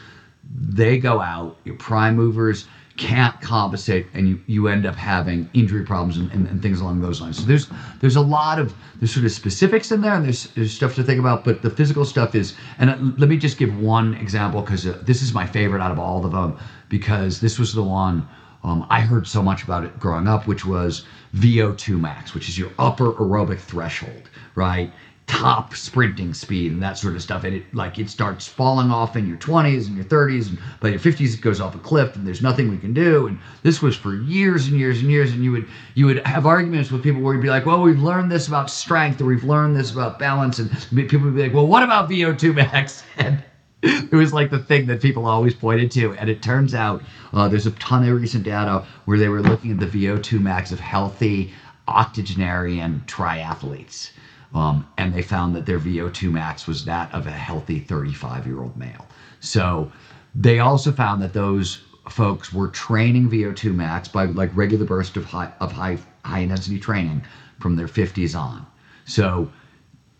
they 0.55 0.99
go 0.99 1.21
out. 1.21 1.59
Your 1.65 1.77
prime 1.77 2.15
movers 2.15 2.67
can't 2.97 3.39
compensate 3.41 4.07
and 4.15 4.29
you, 4.29 4.41
you 4.47 4.69
end 4.69 4.87
up 4.87 4.95
having 4.95 5.49
injury 5.53 5.85
problems 5.85 6.17
and, 6.17 6.31
and, 6.33 6.47
and, 6.49 6.63
things 6.63 6.81
along 6.81 7.01
those 7.01 7.21
lines. 7.21 7.39
So 7.39 7.45
there's 7.45 7.69
there's 8.01 8.17
a 8.17 8.21
lot 8.21 8.59
of 8.59 8.75
there's 8.99 9.13
sort 9.13 9.27
of 9.27 9.33
specifics 9.33 9.93
in 9.93 10.01
there 10.01 10.15
and 10.15 10.25
there's, 10.25 10.49
there's 10.55 10.73
stuff 10.73 10.95
to 10.95 11.03
think 11.03 11.21
about, 11.21 11.45
but 11.45 11.63
the 11.63 11.71
physical 11.71 12.05
stuff 12.05 12.35
is 12.35 12.55
and 12.79 13.19
let 13.19 13.29
me 13.29 13.37
just 13.37 13.59
give 13.59 13.79
one 13.79 14.15
example 14.15 14.63
because 14.63 14.87
uh, 14.87 14.99
this 15.03 15.23
is 15.23 15.35
my 15.35 15.47
favorite 15.47 15.83
out 15.83 15.93
of 15.93 15.99
all 15.99 16.25
of 16.25 16.33
them 16.33 16.59
because 16.89 17.41
this 17.41 17.59
was 17.59 17.75
the 17.75 17.83
one 17.83 18.27
um, 18.67 18.85
I 18.91 19.01
heard 19.01 19.29
so 19.29 19.43
much 19.43 19.63
about 19.63 19.85
it 19.85 19.97
growing 20.01 20.27
up, 20.27 20.49
which 20.49 20.67
was 20.67 21.05
VO2 21.37 22.01
max, 22.01 22.35
which 22.35 22.49
is 22.49 22.59
your 22.59 22.71
upper 22.81 23.13
aerobic 23.13 23.61
threshold, 23.61 24.29
right? 24.57 24.93
Top 25.27 25.75
sprinting 25.75 26.33
speed 26.33 26.71
and 26.71 26.83
that 26.83 26.97
sort 26.97 27.17
of 27.17 27.23
stuff. 27.23 27.45
And 27.45 27.55
it 27.57 27.75
like 27.75 27.99
it 27.99 28.09
starts 28.09 28.47
falling 28.47 28.91
off 28.91 29.17
in 29.17 29.27
your 29.27 29.37
20s 29.39 29.87
and 29.87 29.97
your 29.97 30.05
30s, 30.05 30.49
and 30.49 30.59
by 30.81 30.89
your 30.89 31.01
50s 31.01 31.35
it 31.35 31.41
goes 31.41 31.61
off 31.61 31.75
a 31.75 31.79
cliff, 31.79 32.15
and 32.17 32.27
there's 32.27 32.43
nothing 32.43 32.71
we 32.71 32.79
can 32.79 32.95
do. 32.95 33.27
And 33.27 33.39
this 33.62 33.83
was 33.83 33.97
for 33.97 34.15
years 34.15 34.69
and 34.69 34.79
years 34.79 35.01
and 35.01 35.11
years. 35.11 35.33
And 35.33 35.43
you 35.43 35.53
would 35.53 35.69
you 35.95 36.07
would 36.07 36.25
have 36.27 36.47
arguments 36.47 36.91
with 36.91 37.03
people 37.03 37.23
where 37.23 37.35
you'd 37.35 37.43
be 37.43 37.49
like, 37.49 37.67
well, 37.67 37.83
we've 37.83 38.03
learned 38.03 38.31
this 38.31 38.49
about 38.49 38.71
strength, 38.71 39.21
or 39.21 39.27
we've 39.27 39.45
learned 39.45 39.77
this 39.77 39.93
about 39.93 40.19
balance, 40.19 40.59
and 40.59 40.71
people 41.09 41.27
would 41.27 41.35
be 41.37 41.43
like, 41.43 41.55
well, 41.55 41.67
what 41.67 41.83
about 41.83 42.09
VO2 42.09 42.55
max? 42.55 43.03
And 43.19 43.43
it 43.83 44.12
was 44.12 44.33
like 44.33 44.51
the 44.51 44.59
thing 44.59 44.87
that 44.87 45.03
people 45.03 45.27
always 45.27 45.55
pointed 45.55 45.91
to. 45.93 46.15
And 46.15 46.31
it 46.31 46.43
turns 46.43 46.75
out 46.75 47.03
uh, 47.33 47.47
there's 47.47 47.67
a 47.67 47.71
ton 47.73 48.09
of 48.09 48.21
recent 48.21 48.43
data 48.43 48.85
where 49.05 49.19
they 49.19 49.29
were 49.29 49.43
looking 49.43 49.71
at 49.71 49.79
the 49.79 49.87
VO2 49.87 50.41
max 50.41 50.73
of 50.73 50.81
healthy 50.81 51.53
octogenarian 51.87 53.03
triathletes 53.07 54.11
um, 54.55 54.85
and 54.99 55.13
they 55.13 55.23
found 55.23 55.55
that 55.55 55.67
their 55.67 55.79
VO2 55.79 56.31
max 56.31 56.67
was 56.67 56.85
that 56.85 57.13
of 57.13 57.27
a 57.27 57.31
healthy 57.31 57.79
35 57.79 58.47
year 58.47 58.61
old 58.61 58.77
male. 58.77 59.07
So 59.41 59.91
they 60.35 60.61
also 60.61 60.93
found 60.93 61.23
that 61.23 61.33
those 61.33 61.79
folks 62.09 62.53
were 62.53 62.69
training 62.69 63.29
VO2 63.31 63.75
max 63.75 64.09
by 64.09 64.27
like 64.27 64.51
regular 64.55 64.85
burst 64.85 65.17
of 65.17 65.25
high 65.25 65.51
of 65.61 65.73
high 65.73 65.99
high 66.25 66.41
intensity 66.41 66.79
training 66.79 67.23
from 67.61 67.77
their 67.77 67.87
50s 67.89 68.39
on. 68.39 68.67
So 69.05 69.49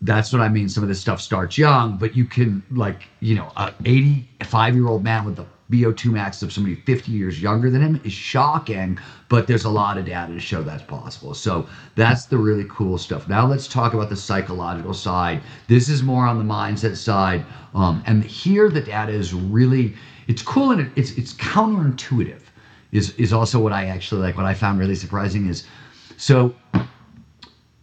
that's 0.01 0.31
what 0.31 0.41
I 0.41 0.49
mean. 0.49 0.69
Some 0.69 0.83
of 0.83 0.89
this 0.89 0.99
stuff 0.99 1.19
starts 1.21 1.57
young, 1.57 1.97
but 1.97 2.15
you 2.15 2.25
can 2.25 2.63
like 2.71 3.09
you 3.19 3.35
know, 3.35 3.51
a 3.55 3.73
85 3.85 4.75
year 4.75 4.87
old 4.87 5.03
man 5.03 5.25
with 5.25 5.39
a 5.39 5.45
VO2 5.71 6.11
max 6.11 6.41
of 6.41 6.53
somebody 6.53 6.75
50 6.75 7.11
years 7.11 7.41
younger 7.41 7.69
than 7.69 7.81
him 7.81 8.01
is 8.03 8.13
shocking, 8.13 8.97
but 9.27 9.47
there's 9.47 9.65
a 9.65 9.69
lot 9.69 9.97
of 9.97 10.05
data 10.05 10.33
to 10.33 10.39
show 10.39 10.63
that's 10.63 10.83
possible. 10.83 11.33
So 11.33 11.67
that's 11.95 12.25
the 12.25 12.37
really 12.37 12.65
cool 12.69 12.97
stuff. 12.97 13.27
Now 13.27 13.45
let's 13.45 13.67
talk 13.67 13.93
about 13.93 14.09
the 14.09 14.15
psychological 14.15 14.93
side. 14.93 15.41
This 15.67 15.89
is 15.89 16.03
more 16.03 16.25
on 16.25 16.37
the 16.37 16.53
mindset 16.53 16.95
side. 16.95 17.45
Um, 17.73 18.01
and 18.05 18.23
here 18.23 18.69
the 18.69 18.81
data 18.81 19.11
is 19.11 19.33
really, 19.33 19.95
it's 20.27 20.41
cool 20.41 20.71
and 20.71 20.89
it's, 20.95 21.11
it's 21.17 21.33
counterintuitive 21.33 22.41
is, 22.93 23.11
is 23.15 23.33
also 23.33 23.59
what 23.59 23.73
I 23.73 23.85
actually 23.87 24.21
like. 24.21 24.37
What 24.37 24.45
I 24.45 24.53
found 24.53 24.79
really 24.79 24.95
surprising 24.95 25.49
is, 25.49 25.65
so 26.15 26.55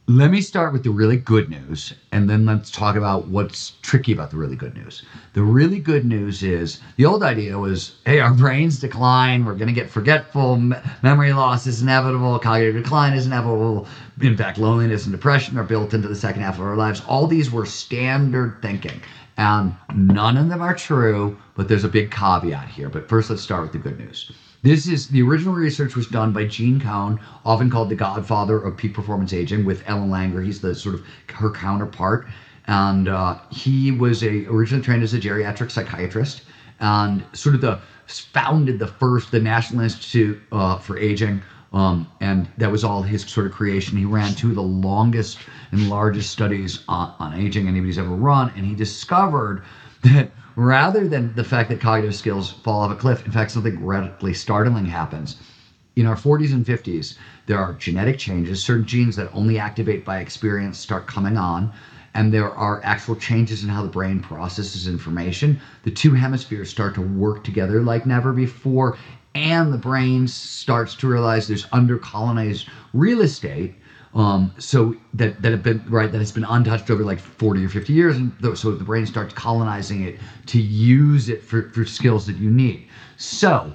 let 0.07 0.31
me 0.31 0.43
start 0.43 0.75
with 0.75 0.83
the 0.83 0.91
really 0.91 1.17
good 1.17 1.49
news 1.49 1.95
and 2.13 2.29
then 2.29 2.45
let's 2.45 2.71
talk 2.71 2.95
about 2.95 3.29
what's 3.29 3.71
tricky 3.81 4.13
about 4.13 4.31
the 4.31 4.37
really 4.37 4.55
good 4.55 4.75
news. 4.75 5.03
The 5.33 5.43
really 5.43 5.79
good 5.79 6.05
news 6.05 6.43
is 6.43 6.81
the 6.97 7.07
old 7.07 7.23
idea 7.23 7.59
was 7.59 7.97
hey, 8.05 8.21
our 8.21 8.35
brains 8.35 8.79
decline, 8.79 9.47
we're 9.47 9.55
going 9.55 9.69
to 9.69 9.73
get 9.73 9.89
forgetful, 9.89 10.59
memory 11.03 11.33
loss 11.33 11.67
is 11.67 11.81
inevitable, 11.81 12.39
cognitive 12.39 12.83
decline 12.83 13.15
is 13.15 13.25
inevitable. 13.25 13.87
In 14.21 14.37
fact, 14.37 14.59
loneliness 14.59 15.07
and 15.07 15.13
depression 15.13 15.57
are 15.57 15.65
built 15.65 15.95
into 15.95 16.09
the 16.09 16.17
second 16.17 16.43
half 16.43 16.59
of 16.59 16.67
our 16.67 16.77
lives. 16.77 17.01
All 17.09 17.27
these 17.27 17.51
were 17.51 17.65
standard 17.65 18.59
thinking. 18.61 19.01
And 19.39 19.75
none 19.95 20.37
of 20.37 20.51
them 20.51 20.61
are 20.61 20.75
true, 20.75 21.37
but 21.57 21.67
there's 21.67 21.83
a 21.83 21.89
big 21.89 22.11
caveat 22.11 22.69
here. 22.69 22.91
But 22.91 23.09
first, 23.09 23.31
let's 23.31 23.43
start 23.43 23.63
with 23.63 23.73
the 23.73 23.79
good 23.79 23.99
news. 23.99 24.31
This 24.65 24.89
is 24.89 25.09
the 25.09 25.21
original 25.21 25.53
research 25.53 25.95
was 25.95 26.07
done 26.07 26.33
by 26.33 26.47
Gene 26.47 26.81
Cohen, 26.81 27.21
often 27.45 27.69
called 27.69 27.91
the 27.91 27.95
godfather 27.95 28.59
of 28.59 28.79
peak 28.79 28.95
performance 28.95 29.35
aging, 29.35 29.67
with 29.67 29.83
Ellen 29.87 30.09
Langer. 30.09 30.43
He's 30.43 30.63
the 30.63 30.75
sort 30.75 30.95
of 30.95 31.03
her 31.35 31.51
counterpart. 31.51 32.27
And 32.67 33.07
uh, 33.07 33.41
he 33.51 33.91
was 33.91 34.23
a 34.23 34.47
originally 34.47 34.83
trained 34.83 35.03
as 35.03 35.13
a 35.13 35.21
geriatric 35.21 35.71
psychiatrist 35.71 36.45
and 36.81 37.23
sort 37.35 37.55
of 37.55 37.61
the 37.61 37.79
founded 38.07 38.79
the 38.79 38.87
first 38.87 39.33
the 39.33 39.39
National 39.39 39.83
Institute 39.83 40.41
uh, 40.51 40.79
for 40.79 40.97
Aging. 40.97 41.43
Um, 41.75 42.11
and 42.21 42.49
that 42.57 42.71
was 42.71 42.85
all 42.85 43.03
his 43.03 43.21
sort 43.21 43.45
of 43.45 43.53
creation. 43.53 43.99
He 43.99 44.07
ran 44.07 44.35
two 44.35 44.49
of 44.49 44.55
the 44.55 44.63
longest 44.63 45.41
and 45.73 45.91
largest 45.91 46.31
studies 46.31 46.85
on, 46.89 47.15
on 47.19 47.35
aging 47.35 47.69
anybody's 47.69 47.99
ever 47.99 48.15
run, 48.15 48.51
and 48.57 48.65
he 48.65 48.75
discovered 48.75 49.63
that 50.05 50.31
rather 50.57 51.09
than 51.09 51.35
the 51.35 51.45
fact 51.45 51.69
that 51.71 51.81
cognitive 51.81 52.15
skills 52.15 52.51
fall 52.51 52.83
off 52.83 52.91
a 52.91 52.95
cliff, 52.95 53.25
in 53.25 53.33
fact, 53.33 53.51
something 53.51 53.85
radically 53.85 54.35
startling 54.35 54.87
happens. 54.87 55.37
In 55.97 56.07
our 56.07 56.17
40s 56.17 56.53
and 56.53 56.65
50s, 56.65 57.15
there 57.47 57.59
are 57.59 57.73
genetic 57.75 58.19
changes. 58.19 58.63
Certain 58.63 58.85
genes 58.85 59.17
that 59.17 59.29
only 59.33 59.59
activate 59.59 60.05
by 60.05 60.19
experience 60.19 60.79
start 60.79 61.07
coming 61.07 61.37
on 61.37 61.71
and 62.15 62.33
there 62.33 62.51
are 62.51 62.81
actual 62.85 63.17
changes 63.17 63.65
in 63.65 63.69
how 63.69 63.83
the 63.83 63.89
brain 63.89 64.21
processes 64.21 64.87
information. 64.87 65.59
The 65.83 65.91
two 65.91 66.15
hemispheres 66.15 66.71
start 66.71 66.95
to 66.95 67.03
work 67.03 67.43
together 67.43 67.83
like 67.83 68.07
never 68.07 68.33
before, 68.33 68.97
and 69.35 69.73
the 69.73 69.79
brain 69.79 70.29
starts 70.29 70.95
to 70.97 71.09
realize 71.09 71.47
there's 71.47 71.67
under-colonized 71.73 72.67
real 72.93 73.21
estate. 73.21 73.75
Um, 74.15 74.53
so 74.59 74.95
that 75.15 75.43
that 75.43 75.53
have 75.53 75.63
been 75.63 75.83
right 75.89 76.11
that 76.13 76.19
has 76.19 76.33
been 76.33 76.45
untouched 76.45 76.91
over 76.91 77.05
like 77.05 77.19
40 77.21 77.65
or 77.65 77.69
50 77.69 77.93
years, 77.93 78.17
and 78.17 78.33
th- 78.41 78.57
so 78.59 78.73
the 78.73 78.85
brain 78.85 79.07
starts 79.07 79.35
colonizing 79.35 80.03
it 80.03 80.21
to 80.47 80.61
use 80.61 81.29
it 81.29 81.43
for, 81.43 81.65
for 81.71 81.85
skills 81.85 82.27
that 82.27 82.37
you 82.37 82.51
need. 82.51 82.87
So 83.17 83.73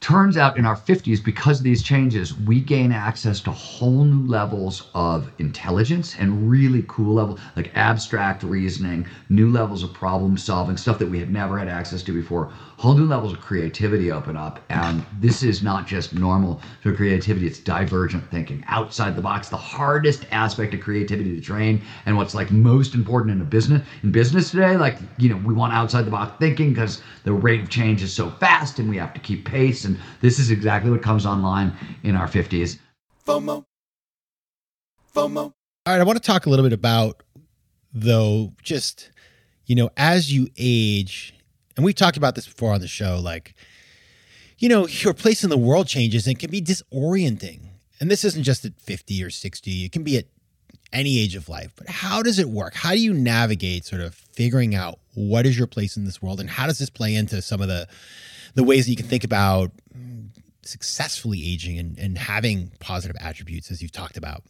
turns 0.00 0.36
out 0.36 0.56
in 0.56 0.64
our 0.64 0.76
50s 0.76 1.20
because 1.20 1.58
of 1.60 1.64
these 1.64 1.82
changes 1.82 2.34
we 2.38 2.60
gain 2.60 2.92
access 2.92 3.40
to 3.40 3.50
whole 3.50 4.04
new 4.04 4.24
levels 4.26 4.82
of 4.94 5.30
intelligence 5.38 6.14
and 6.16 6.48
really 6.48 6.84
cool 6.88 7.14
level 7.14 7.38
like 7.56 7.70
abstract 7.74 8.42
reasoning 8.42 9.06
new 9.28 9.50
levels 9.50 9.82
of 9.82 9.92
problem 9.92 10.36
solving 10.36 10.76
stuff 10.76 10.98
that 10.98 11.08
we 11.08 11.18
had 11.18 11.30
never 11.30 11.58
had 11.58 11.68
access 11.68 12.02
to 12.02 12.12
before 12.12 12.48
whole 12.76 12.94
new 12.94 13.06
levels 13.06 13.32
of 13.32 13.40
creativity 13.40 14.10
open 14.10 14.36
up 14.36 14.60
and 14.68 15.04
this 15.18 15.42
is 15.42 15.62
not 15.62 15.86
just 15.86 16.12
normal 16.12 16.60
for 16.82 16.92
creativity 16.94 17.46
it's 17.46 17.58
divergent 17.58 18.22
thinking 18.30 18.62
outside 18.68 19.16
the 19.16 19.22
box 19.22 19.48
the 19.48 19.56
hardest 19.56 20.26
aspect 20.30 20.74
of 20.74 20.80
creativity 20.80 21.34
to 21.34 21.40
train 21.40 21.80
and 22.04 22.16
what's 22.16 22.34
like 22.34 22.50
most 22.50 22.94
important 22.94 23.34
in 23.34 23.40
a 23.40 23.44
business 23.44 23.82
in 24.02 24.12
business 24.12 24.50
today 24.50 24.76
like 24.76 24.98
you 25.18 25.28
know 25.28 25.36
we 25.38 25.54
want 25.54 25.72
outside 25.72 26.02
the 26.02 26.10
box 26.10 26.32
thinking 26.38 26.70
because 26.70 27.02
the 27.24 27.32
rate 27.32 27.60
of 27.60 27.70
change 27.70 28.02
is 28.02 28.12
so 28.12 28.30
fast 28.32 28.78
and 28.78 28.88
we 28.88 28.96
have 28.96 29.14
to 29.14 29.20
keep 29.20 29.46
pace 29.46 29.84
and 29.84 29.98
this 30.20 30.38
is 30.38 30.50
exactly 30.50 30.90
what 30.90 31.02
comes 31.02 31.24
online 31.24 31.72
in 32.02 32.14
our 32.14 32.28
50s 32.28 32.78
FOMO. 33.26 33.64
FOMO. 35.12 35.38
All 35.38 35.52
right, 35.88 36.00
I 36.00 36.04
want 36.04 36.16
to 36.16 36.24
talk 36.24 36.46
a 36.46 36.50
little 36.50 36.64
bit 36.64 36.72
about 36.72 37.22
though 37.92 38.52
just 38.62 39.10
you 39.64 39.74
know 39.74 39.90
as 39.96 40.32
you 40.32 40.48
age 40.58 41.35
and 41.76 41.84
we 41.84 41.92
talked 41.92 42.16
about 42.16 42.34
this 42.34 42.46
before 42.46 42.72
on 42.72 42.80
the 42.80 42.88
show 42.88 43.20
like 43.22 43.54
you 44.58 44.68
know 44.68 44.86
your 44.86 45.14
place 45.14 45.44
in 45.44 45.50
the 45.50 45.58
world 45.58 45.86
changes 45.86 46.26
and 46.26 46.36
it 46.36 46.40
can 46.40 46.50
be 46.50 46.62
disorienting. 46.62 47.60
And 48.00 48.10
this 48.10 48.24
isn't 48.24 48.42
just 48.42 48.64
at 48.64 48.78
50 48.78 49.22
or 49.22 49.30
60 49.30 49.84
it 49.84 49.92
can 49.92 50.02
be 50.02 50.18
at 50.18 50.26
any 50.92 51.18
age 51.18 51.34
of 51.34 51.48
life 51.48 51.72
but 51.76 51.88
how 51.88 52.22
does 52.22 52.38
it 52.38 52.48
work? 52.48 52.74
How 52.74 52.92
do 52.92 53.00
you 53.00 53.12
navigate 53.12 53.84
sort 53.84 54.00
of 54.00 54.14
figuring 54.14 54.74
out 54.74 54.98
what 55.14 55.46
is 55.46 55.58
your 55.58 55.66
place 55.66 55.96
in 55.96 56.04
this 56.04 56.22
world 56.22 56.40
and 56.40 56.48
how 56.48 56.66
does 56.66 56.78
this 56.78 56.90
play 56.90 57.14
into 57.14 57.42
some 57.42 57.60
of 57.60 57.68
the 57.68 57.86
the 58.54 58.64
ways 58.64 58.86
that 58.86 58.90
you 58.90 58.96
can 58.96 59.06
think 59.06 59.24
about 59.24 59.70
successfully 60.62 61.40
aging 61.46 61.78
and, 61.78 61.98
and 61.98 62.18
having 62.18 62.72
positive 62.80 63.16
attributes 63.20 63.70
as 63.70 63.82
you've 63.82 63.92
talked 63.92 64.16
about? 64.16 64.42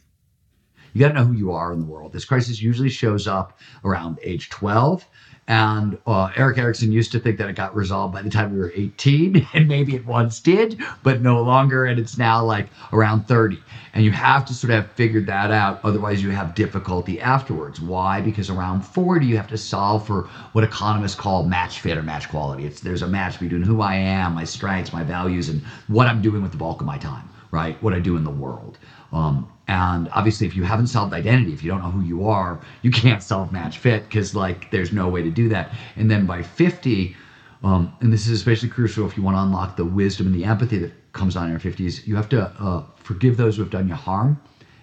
You 0.93 1.01
got 1.01 1.09
to 1.09 1.15
know 1.15 1.25
who 1.25 1.35
you 1.35 1.53
are 1.53 1.75
in 1.75 1.81
the 1.81 1.85
world. 1.85 2.13
This 2.13 2.25
crisis 2.25 2.63
usually 2.63 2.89
shows 2.89 3.27
up 3.27 3.59
around 3.85 4.19
age 4.23 4.49
12 4.49 5.07
and 5.49 5.97
uh, 6.07 6.31
Erik 6.37 6.59
Erikson 6.59 6.91
used 6.91 7.13
to 7.13 7.21
think 7.21 7.39
that 7.39 7.49
it 7.49 7.55
got 7.55 7.75
resolved 7.75 8.13
by 8.13 8.23
the 8.23 8.31
time 8.31 8.53
we 8.53 8.59
were 8.59 8.73
18, 8.75 9.47
and 9.55 9.69
maybe 9.69 9.95
it 9.95 10.05
once 10.05 10.41
did, 10.41 10.81
but 11.03 11.21
no 11.21 11.41
longer. 11.43 11.85
And 11.85 11.99
it's 12.01 12.19
now 12.19 12.45
like 12.45 12.69
around 12.93 13.29
30. 13.29 13.61
And 13.95 14.05
you 14.05 14.11
have 14.11 14.45
to 14.47 14.55
sort 14.55 14.73
of 14.73 14.85
have 14.85 14.93
figured 14.93 15.27
that 15.27 15.51
out. 15.51 15.81
Otherwise, 15.85 16.23
you 16.23 16.31
have 16.31 16.55
difficulty 16.55 17.21
afterwards. 17.21 17.81
Why? 17.81 18.21
Because 18.21 18.51
around 18.51 18.83
40, 18.83 19.25
you 19.25 19.37
have 19.37 19.49
to 19.49 19.59
solve 19.59 20.07
for 20.07 20.23
what 20.53 20.65
economists 20.65 21.15
call 21.15 21.45
match 21.45 21.81
fit 21.81 21.97
or 21.97 22.03
match 22.03 22.29
quality. 22.29 22.67
It's 22.67 22.81
there's 22.81 23.03
a 23.03 23.09
match 23.09 23.39
between 23.39 23.63
who 23.63 23.81
I 23.81 23.95
am, 23.95 24.35
my 24.35 24.45
strengths, 24.45 24.93
my 24.93 25.05
values, 25.05 25.49
and 25.49 25.63
what 25.87 26.09
I'm 26.09 26.21
doing 26.23 26.43
with 26.43 26.51
the 26.53 26.59
bulk 26.59 26.81
of 26.81 26.87
my 26.87 26.99
time, 26.99 27.29
right? 27.57 27.75
What 27.83 27.95
I 27.95 28.01
do 28.01 28.17
in 28.21 28.25
the 28.25 28.37
world. 28.45 28.79
Um, 29.13 29.35
and 29.67 30.09
obviously, 30.19 30.47
if 30.47 30.55
you 30.55 30.65
haven't 30.73 30.89
solved 30.89 31.13
identity, 31.15 31.53
if 31.53 31.63
you 31.63 31.71
don't 31.71 31.83
know 31.83 31.95
who 31.99 32.05
you 32.13 32.29
are, 32.29 32.61
you 32.83 32.91
can't 33.03 33.23
solve 33.23 33.51
match 33.51 33.79
fit 33.79 34.01
because 34.09 34.35
like 34.35 34.71
there's 34.71 34.93
no 34.93 35.09
way 35.09 35.23
to 35.23 35.31
do 35.43 35.49
that. 35.49 35.73
And 35.97 36.11
then 36.11 36.27
by 36.27 36.43
50, 36.43 37.17
um, 37.63 37.91
and 38.01 38.13
this 38.13 38.27
is 38.27 38.33
especially 38.33 38.69
crucial 38.69 39.07
if 39.07 39.17
you 39.17 39.23
want 39.23 39.37
to 39.39 39.43
unlock 39.43 39.77
the 39.77 39.85
wisdom 40.03 40.27
and 40.27 40.35
the 40.35 40.45
empathy 40.45 40.79
that 40.79 40.93
comes 41.15 41.35
on 41.35 41.45
in 41.47 41.51
your 41.51 41.65
50s, 41.69 42.07
you 42.07 42.15
have 42.15 42.29
to 42.29 42.41
uh, 42.61 42.83
forgive 42.97 43.39
those 43.39 43.57
who 43.57 43.63
have 43.63 43.71
done 43.71 43.89
you 43.89 43.95
harm 43.95 44.39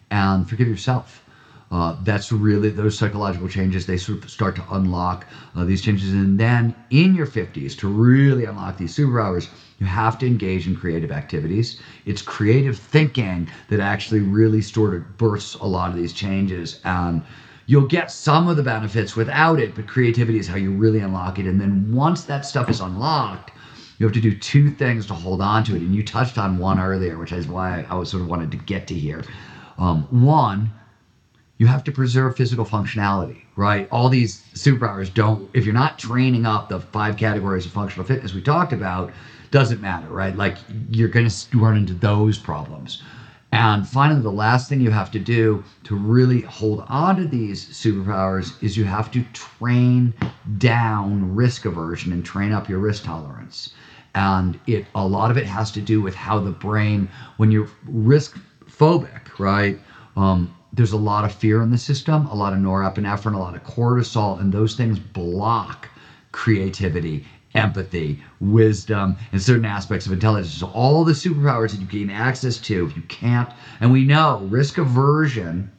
and 0.10 0.50
forgive 0.50 0.68
yourself. 0.68 1.22
Uh, 1.72 1.96
that's 2.04 2.32
really 2.32 2.70
those 2.70 2.96
psychological 2.96 3.48
changes. 3.48 3.86
They 3.86 3.98
sort 3.98 4.24
of 4.24 4.30
start 4.30 4.56
to 4.58 4.64
unlock 4.72 5.26
uh, 5.56 5.64
these 5.64 5.82
changes, 5.82 6.14
and 6.14 6.40
then 6.40 6.76
in 6.92 7.16
your 7.16 7.26
50s, 7.26 7.76
to 7.78 7.88
really 7.88 8.46
unlock 8.46 8.78
these 8.78 8.96
superpowers, 8.96 9.48
you 9.84 9.90
have 9.90 10.18
to 10.20 10.26
engage 10.26 10.66
in 10.66 10.76
creative 10.76 11.12
activities. 11.12 11.82
It's 12.06 12.22
creative 12.22 12.78
thinking 12.78 13.50
that 13.68 13.82
actually 13.82 14.22
really 14.22 14.62
sort 14.62 14.94
of 14.96 15.18
bursts 15.18 15.56
a 15.56 15.66
lot 15.66 15.90
of 15.90 15.98
these 15.98 16.14
changes, 16.14 16.80
and 16.86 17.22
you'll 17.66 17.88
get 17.88 18.10
some 18.10 18.48
of 18.48 18.56
the 18.56 18.64
benefits 18.64 19.18
without 19.18 19.60
it. 19.60 19.76
But 19.76 19.88
creativity 19.88 20.40
is 20.40 20.48
how 20.48 20.56
you 20.56 20.72
really 20.72 21.00
unlock 21.00 21.38
it. 21.38 21.46
And 21.46 21.60
then 21.60 21.94
once 21.94 22.24
that 22.24 22.46
stuff 22.46 22.70
is 22.70 22.80
unlocked, 22.80 23.52
you 24.00 24.06
have 24.06 24.14
to 24.14 24.22
do 24.22 24.38
two 24.38 24.72
things 24.72 25.06
to 25.08 25.14
hold 25.14 25.42
on 25.42 25.66
to 25.66 25.76
it. 25.76 25.82
And 25.82 25.94
you 25.94 26.04
touched 26.04 26.38
on 26.38 26.58
one 26.58 26.80
earlier, 26.80 27.18
which 27.18 27.34
is 27.34 27.48
why 27.48 27.86
I 27.90 27.96
was 27.96 28.10
sort 28.10 28.24
of 28.24 28.30
wanted 28.30 28.52
to 28.52 28.58
get 28.58 28.88
to 28.88 28.94
here. 28.94 29.24
Um, 29.78 30.04
one 30.12 30.72
you 31.58 31.68
have 31.68 31.84
to 31.86 31.92
preserve 31.92 32.36
physical 32.36 32.66
functionality, 32.66 33.42
right? 33.56 33.88
All 33.92 34.10
these 34.10 34.42
superpowers 34.54 35.14
don't, 35.14 35.50
if 35.54 35.66
you're 35.66 35.74
not 35.74 36.00
training 36.00 36.46
up 36.46 36.68
the 36.68 36.80
five 36.80 37.16
categories 37.16 37.66
of 37.66 37.72
functional 37.72 38.06
fitness 38.06 38.34
we 38.34 38.42
talked 38.42 38.74
about, 38.74 39.14
doesn't 39.54 39.82
matter, 39.82 40.08
right? 40.08 40.36
Like 40.36 40.58
you're 40.90 41.08
going 41.08 41.30
to 41.30 41.58
run 41.60 41.78
into 41.78 41.94
those 41.94 42.40
problems. 42.40 43.04
And 43.52 43.88
finally, 43.88 44.20
the 44.20 44.32
last 44.32 44.68
thing 44.68 44.82
you 44.82 44.90
have 44.90 45.12
to 45.12 45.20
do 45.20 45.64
to 45.84 45.96
really 45.96 46.42
hold 46.42 46.84
on 46.88 47.18
to 47.18 47.26
these 47.26 47.64
superpowers 47.68 48.62
is 48.64 48.76
you 48.76 48.86
have 48.86 49.12
to 49.12 49.24
train 49.32 50.16
down 50.58 51.36
risk 51.36 51.66
aversion 51.66 52.12
and 52.12 52.26
train 52.26 52.52
up 52.52 52.68
your 52.68 52.80
risk 52.80 53.04
tolerance. 53.04 53.70
And 54.16 54.60
it 54.66 54.88
a 54.96 55.06
lot 55.06 55.30
of 55.30 55.38
it 55.38 55.46
has 55.46 55.70
to 55.74 55.82
do 55.82 56.02
with 56.02 56.16
how 56.16 56.40
the 56.40 56.50
brain, 56.52 57.08
when 57.38 57.52
you're 57.52 57.70
risk 57.86 58.40
phobic, 58.68 59.38
right? 59.38 59.78
Um, 60.18 60.50
there's 60.74 60.94
a 60.94 60.98
lot 60.98 61.26
of 61.26 61.32
fear 61.32 61.62
in 61.62 61.70
the 61.70 61.78
system, 61.78 62.26
a 62.26 62.34
lot 62.34 62.54
of 62.54 62.60
norepinephrine, 62.60 63.36
a 63.36 63.38
lot 63.38 63.54
of 63.54 63.62
cortisol, 63.62 64.40
and 64.42 64.52
those 64.52 64.74
things 64.74 64.98
block 64.98 65.90
creativity, 66.32 67.24
empathy, 67.56 68.22
wisdom, 68.40 69.16
and 69.32 69.42
certain 69.42 69.66
aspects 69.66 70.06
of 70.06 70.12
intelligence. 70.12 70.54
So 70.54 70.68
all 70.68 71.04
the 71.04 71.14
superpowers 71.14 71.72
that 71.72 71.80
you 71.80 71.88
gain 71.88 72.10
access 72.10 72.58
to, 72.60 72.86
if 72.86 72.96
you 72.96 73.04
can't, 73.04 73.50
and 73.80 73.92
we 73.92 74.04
know 74.06 74.48
risk 74.50 74.78
aversion 74.78 75.72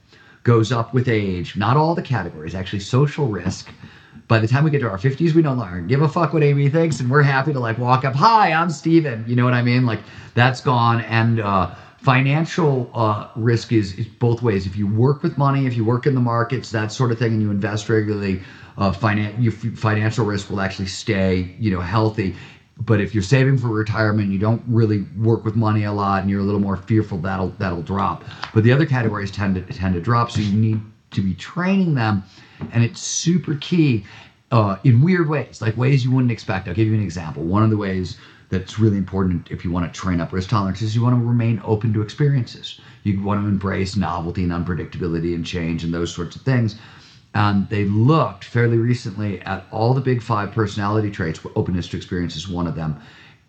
goes 0.45 0.71
up 0.71 0.95
with 0.95 1.09
age. 1.09 1.57
Not 1.57 1.77
all 1.77 1.95
the 1.95 2.03
categories, 2.03 2.55
actually, 2.55 2.81
social 2.81 3.27
risk. 3.27 3.71
By 4.29 4.39
the 4.39 4.49
time 4.49 4.65
we 4.65 4.71
get 4.71 4.81
to 4.81 4.89
our 4.89 4.99
50s, 4.99 5.35
we 5.35 5.43
no 5.43 5.53
longer 5.53 5.81
give 5.81 6.01
a 6.01 6.09
fuck 6.09 6.33
what 6.33 6.43
Amy 6.43 6.69
thinks, 6.71 7.01
and 7.01 7.11
we're 7.11 7.23
happy 7.23 7.53
to 7.53 7.61
like 7.61 7.77
walk 7.79 8.05
up, 8.05 8.15
hi, 8.15 8.53
I'm 8.53 8.71
Steven. 8.71 9.25
You 9.27 9.37
know 9.37 9.45
what 9.45 9.53
I 9.53 9.63
mean? 9.63 9.85
Like 9.85 10.01
that's 10.35 10.61
gone. 10.61 11.03
And 11.03 11.41
uh, 11.41 11.75
financial 12.05 12.90
uh, 12.93 13.29
risk 13.35 13.73
is, 13.73 13.95
is 13.95 14.07
both 14.07 14.43
ways. 14.43 14.67
If 14.67 14.77
you 14.77 14.87
work 14.87 15.23
with 15.23 15.38
money, 15.38 15.67
if 15.67 15.75
you 15.75 15.85
work 15.87 16.07
in 16.07 16.14
the 16.14 16.21
markets, 16.21 16.71
that 16.71 16.93
sort 16.93 17.11
of 17.11 17.19
thing, 17.19 17.33
and 17.33 17.40
you 17.43 17.51
invest 17.51 17.88
regularly, 17.88 18.43
uh, 18.77 18.93
finan- 18.93 19.43
your 19.43 19.53
financial 19.53 20.27
risk 20.27 20.51
will 20.51 20.61
actually 20.61 20.88
stay, 20.88 21.57
you 21.59 21.71
know, 21.71 21.81
healthy. 21.81 22.37
But 22.79 23.01
if 23.01 23.14
you're 23.14 23.23
saving 23.23 23.57
for 23.57 23.69
retirement, 23.69 24.31
you 24.31 24.38
don't 24.38 24.62
really 24.67 25.07
work 25.17 25.47
with 25.47 25.57
money 25.57 25.85
a 25.85 25.93
lot, 25.93 26.21
and 26.21 26.31
you're 26.31 26.40
a 26.40 26.45
little 26.45 26.61
more 26.61 26.77
fearful 26.77 27.19
that'll 27.19 27.49
that'll 27.59 27.83
drop. 27.83 28.25
But 28.53 28.64
the 28.64 28.73
other 28.73 28.85
categories 28.85 29.31
tend 29.31 29.55
to 29.55 29.62
tend 29.62 29.95
to 29.95 30.01
drop, 30.01 30.31
so 30.31 30.40
you 30.40 30.53
need 30.53 30.81
to 31.12 31.23
be 31.23 31.35
training 31.35 31.95
them, 31.95 32.23
and 32.73 32.85
it's 32.85 33.01
super 33.01 33.55
key 33.55 34.05
uh, 34.51 34.77
in 34.85 35.01
weird 35.01 35.29
ways, 35.29 35.62
like 35.62 35.77
ways 35.77 36.05
you 36.05 36.11
wouldn't 36.11 36.33
expect. 36.33 36.69
I'll 36.69 36.75
give 36.75 36.88
you 36.88 36.95
an 36.95 37.03
example. 37.03 37.45
One 37.45 37.62
of 37.62 37.71
the 37.71 37.77
ways 37.77 38.17
that's 38.50 38.78
really 38.78 38.98
important 38.98 39.50
if 39.50 39.64
you 39.64 39.70
want 39.70 39.92
to 39.92 40.00
train 40.00 40.20
up 40.20 40.33
risk 40.33 40.50
tolerance 40.50 40.83
is 40.83 40.94
you 40.94 41.02
want 41.02 41.14
to 41.14 41.22
remain 41.26 41.61
open 41.64 41.92
to 41.94 42.02
experiences. 42.02 42.80
You 43.02 43.20
want 43.20 43.40
to 43.40 43.46
embrace 43.46 43.96
novelty 43.96 44.42
and 44.44 44.52
unpredictability 44.52 45.35
and 45.35 45.44
change 45.44 45.85
and 45.85 45.92
those 45.92 46.12
sorts 46.12 46.37
of 46.37 46.42
things. 46.42 46.76
And 47.35 47.68
they 47.68 47.85
looked 47.85 48.44
fairly 48.44 48.78
recently 48.78 49.40
at 49.42 49.66
all 49.70 49.92
the 49.92 50.00
big 50.00 50.22
five 50.22 50.52
personality 50.52 51.11
traits, 51.11 51.40
openness 51.57 51.88
to 51.88 51.96
experience 51.96 52.37
is 52.37 52.46
one 52.48 52.66
of 52.66 52.74
them, 52.74 52.96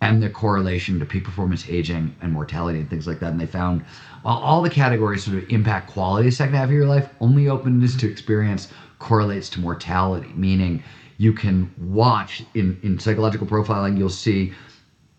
and 0.02 0.22
their 0.22 0.30
correlation 0.30 1.00
to 1.00 1.06
peak 1.06 1.24
performance, 1.24 1.66
aging, 1.68 2.14
and 2.22 2.32
mortality, 2.32 2.80
and 2.80 2.90
things 2.90 3.08
like 3.08 3.20
that. 3.20 3.32
And 3.32 3.40
they 3.40 3.46
found 3.46 3.84
while 4.24 4.38
all 4.38 4.62
the 4.62 4.70
categories 4.70 5.24
sort 5.24 5.38
of 5.38 5.50
impact 5.50 5.88
quality 5.88 6.32
second 6.32 6.56
half 6.56 6.66
of 6.66 6.72
your 6.72 6.86
life, 6.86 7.10
only 7.22 7.48
openness 7.48 7.96
to 7.98 8.08
experience 8.08 8.68
correlates 9.00 9.50
to 9.50 9.60
mortality, 9.60 10.32
meaning 10.36 10.82
you 11.18 11.32
can 11.32 11.70
watch 11.78 12.42
in, 12.56 12.78
in 12.82 13.00
psychological 13.00 13.48
profiling, 13.48 13.98
you'll 13.98 14.10
see, 14.10 14.52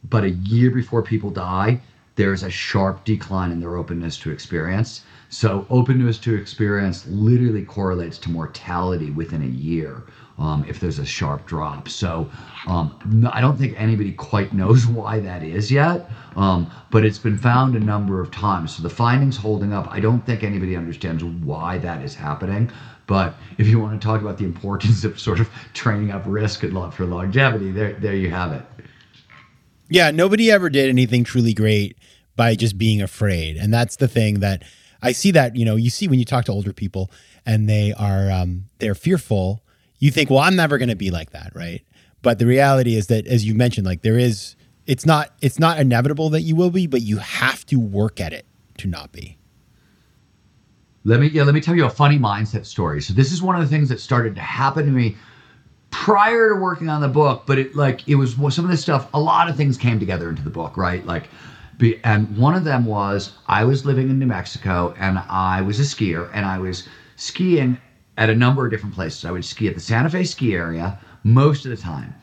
but 0.04 0.24
a 0.24 0.30
year 0.30 0.70
before 0.70 1.02
people 1.02 1.30
die, 1.30 1.80
there's 2.16 2.42
a 2.42 2.50
sharp 2.50 3.04
decline 3.04 3.52
in 3.52 3.60
their 3.60 3.76
openness 3.76 4.16
to 4.18 4.30
experience. 4.30 5.02
So 5.28 5.66
openness 5.70 6.18
to 6.20 6.34
experience 6.34 7.06
literally 7.06 7.62
correlates 7.62 8.18
to 8.18 8.30
mortality 8.30 9.10
within 9.10 9.42
a 9.42 9.46
year 9.46 10.02
um, 10.38 10.64
if 10.68 10.80
there's 10.80 10.98
a 10.98 11.04
sharp 11.04 11.46
drop. 11.46 11.88
So 11.88 12.28
um, 12.66 13.28
I 13.32 13.40
don't 13.40 13.56
think 13.56 13.74
anybody 13.80 14.12
quite 14.12 14.52
knows 14.52 14.86
why 14.86 15.20
that 15.20 15.42
is 15.42 15.70
yet, 15.70 16.10
um, 16.36 16.70
but 16.90 17.04
it's 17.04 17.18
been 17.18 17.38
found 17.38 17.74
a 17.76 17.80
number 17.80 18.20
of 18.20 18.30
times. 18.30 18.76
So 18.76 18.82
the 18.82 18.90
findings 18.90 19.36
holding 19.36 19.72
up. 19.72 19.88
I 19.90 20.00
don't 20.00 20.24
think 20.24 20.42
anybody 20.42 20.76
understands 20.76 21.24
why 21.24 21.78
that 21.78 22.02
is 22.02 22.14
happening. 22.14 22.70
But 23.06 23.34
if 23.56 23.68
you 23.68 23.78
want 23.78 24.00
to 24.00 24.04
talk 24.04 24.20
about 24.20 24.36
the 24.36 24.44
importance 24.44 25.04
of 25.08 25.18
sort 25.18 25.40
of 25.40 25.48
training 25.74 26.10
up 26.10 26.22
risk 26.26 26.60
for 26.60 27.04
longevity, 27.06 27.70
there, 27.70 27.92
there 27.94 28.14
you 28.14 28.30
have 28.30 28.52
it. 28.52 28.64
Yeah, 29.88 30.10
nobody 30.10 30.50
ever 30.50 30.68
did 30.68 30.88
anything 30.88 31.24
truly 31.24 31.54
great 31.54 31.96
by 32.34 32.54
just 32.54 32.76
being 32.76 33.00
afraid, 33.00 33.56
and 33.56 33.72
that's 33.72 33.96
the 33.96 34.08
thing 34.08 34.40
that 34.40 34.62
I 35.02 35.12
see 35.12 35.30
that, 35.32 35.56
you 35.56 35.64
know, 35.64 35.76
you 35.76 35.90
see 35.90 36.08
when 36.08 36.18
you 36.18 36.24
talk 36.24 36.46
to 36.46 36.52
older 36.52 36.72
people 36.72 37.10
and 37.44 37.68
they 37.68 37.92
are 37.92 38.30
um, 38.30 38.68
they're 38.78 38.94
fearful, 38.94 39.62
you 39.98 40.10
think, 40.10 40.30
well, 40.30 40.40
I'm 40.40 40.56
never 40.56 40.78
going 40.78 40.88
to 40.88 40.96
be 40.96 41.10
like 41.10 41.30
that, 41.30 41.52
right? 41.54 41.82
But 42.22 42.38
the 42.38 42.46
reality 42.46 42.96
is 42.96 43.06
that 43.06 43.26
as 43.26 43.44
you 43.44 43.54
mentioned, 43.54 43.86
like 43.86 44.02
there 44.02 44.18
is 44.18 44.56
it's 44.86 45.06
not 45.06 45.30
it's 45.40 45.58
not 45.58 45.78
inevitable 45.78 46.30
that 46.30 46.42
you 46.42 46.56
will 46.56 46.70
be, 46.70 46.86
but 46.86 47.02
you 47.02 47.18
have 47.18 47.64
to 47.66 47.78
work 47.78 48.20
at 48.20 48.32
it 48.32 48.46
to 48.78 48.88
not 48.88 49.12
be. 49.12 49.38
Let 51.04 51.20
me 51.20 51.28
yeah, 51.28 51.44
let 51.44 51.54
me 51.54 51.60
tell 51.60 51.76
you 51.76 51.84
a 51.84 51.90
funny 51.90 52.18
mindset 52.18 52.66
story. 52.66 53.00
So 53.00 53.14
this 53.14 53.32
is 53.32 53.40
one 53.40 53.54
of 53.54 53.62
the 53.62 53.68
things 53.68 53.88
that 53.90 54.00
started 54.00 54.34
to 54.34 54.40
happen 54.40 54.86
to 54.86 54.90
me 54.90 55.16
prior 55.96 56.50
to 56.50 56.56
working 56.56 56.90
on 56.90 57.00
the 57.00 57.08
book, 57.08 57.44
but 57.46 57.58
it 57.58 57.74
like 57.74 58.06
it 58.06 58.16
was 58.16 58.34
some 58.54 58.64
of 58.66 58.70
this 58.70 58.82
stuff. 58.82 59.08
A 59.14 59.18
lot 59.18 59.48
of 59.48 59.56
things 59.56 59.78
came 59.78 59.98
together 59.98 60.28
into 60.28 60.42
the 60.42 60.50
book, 60.50 60.76
right? 60.76 61.04
Like 61.06 61.30
be, 61.78 61.98
and 62.04 62.36
one 62.36 62.54
of 62.54 62.64
them 62.64 62.84
was 62.84 63.32
I 63.46 63.64
was 63.64 63.86
living 63.86 64.10
in 64.10 64.18
New 64.18 64.26
Mexico 64.26 64.94
and 64.98 65.18
I 65.18 65.62
was 65.62 65.80
a 65.80 65.84
skier 65.84 66.28
and 66.34 66.44
I 66.44 66.58
was 66.58 66.86
skiing 67.16 67.78
at 68.18 68.28
a 68.28 68.34
number 68.34 68.66
of 68.66 68.70
different 68.70 68.94
places. 68.94 69.24
I 69.24 69.30
would 69.30 69.44
ski 69.44 69.68
at 69.68 69.74
the 69.74 69.80
Santa 69.80 70.10
Fe 70.10 70.24
ski 70.24 70.54
area 70.54 70.98
most 71.24 71.64
of 71.64 71.70
the 71.70 71.78
time. 71.78 72.14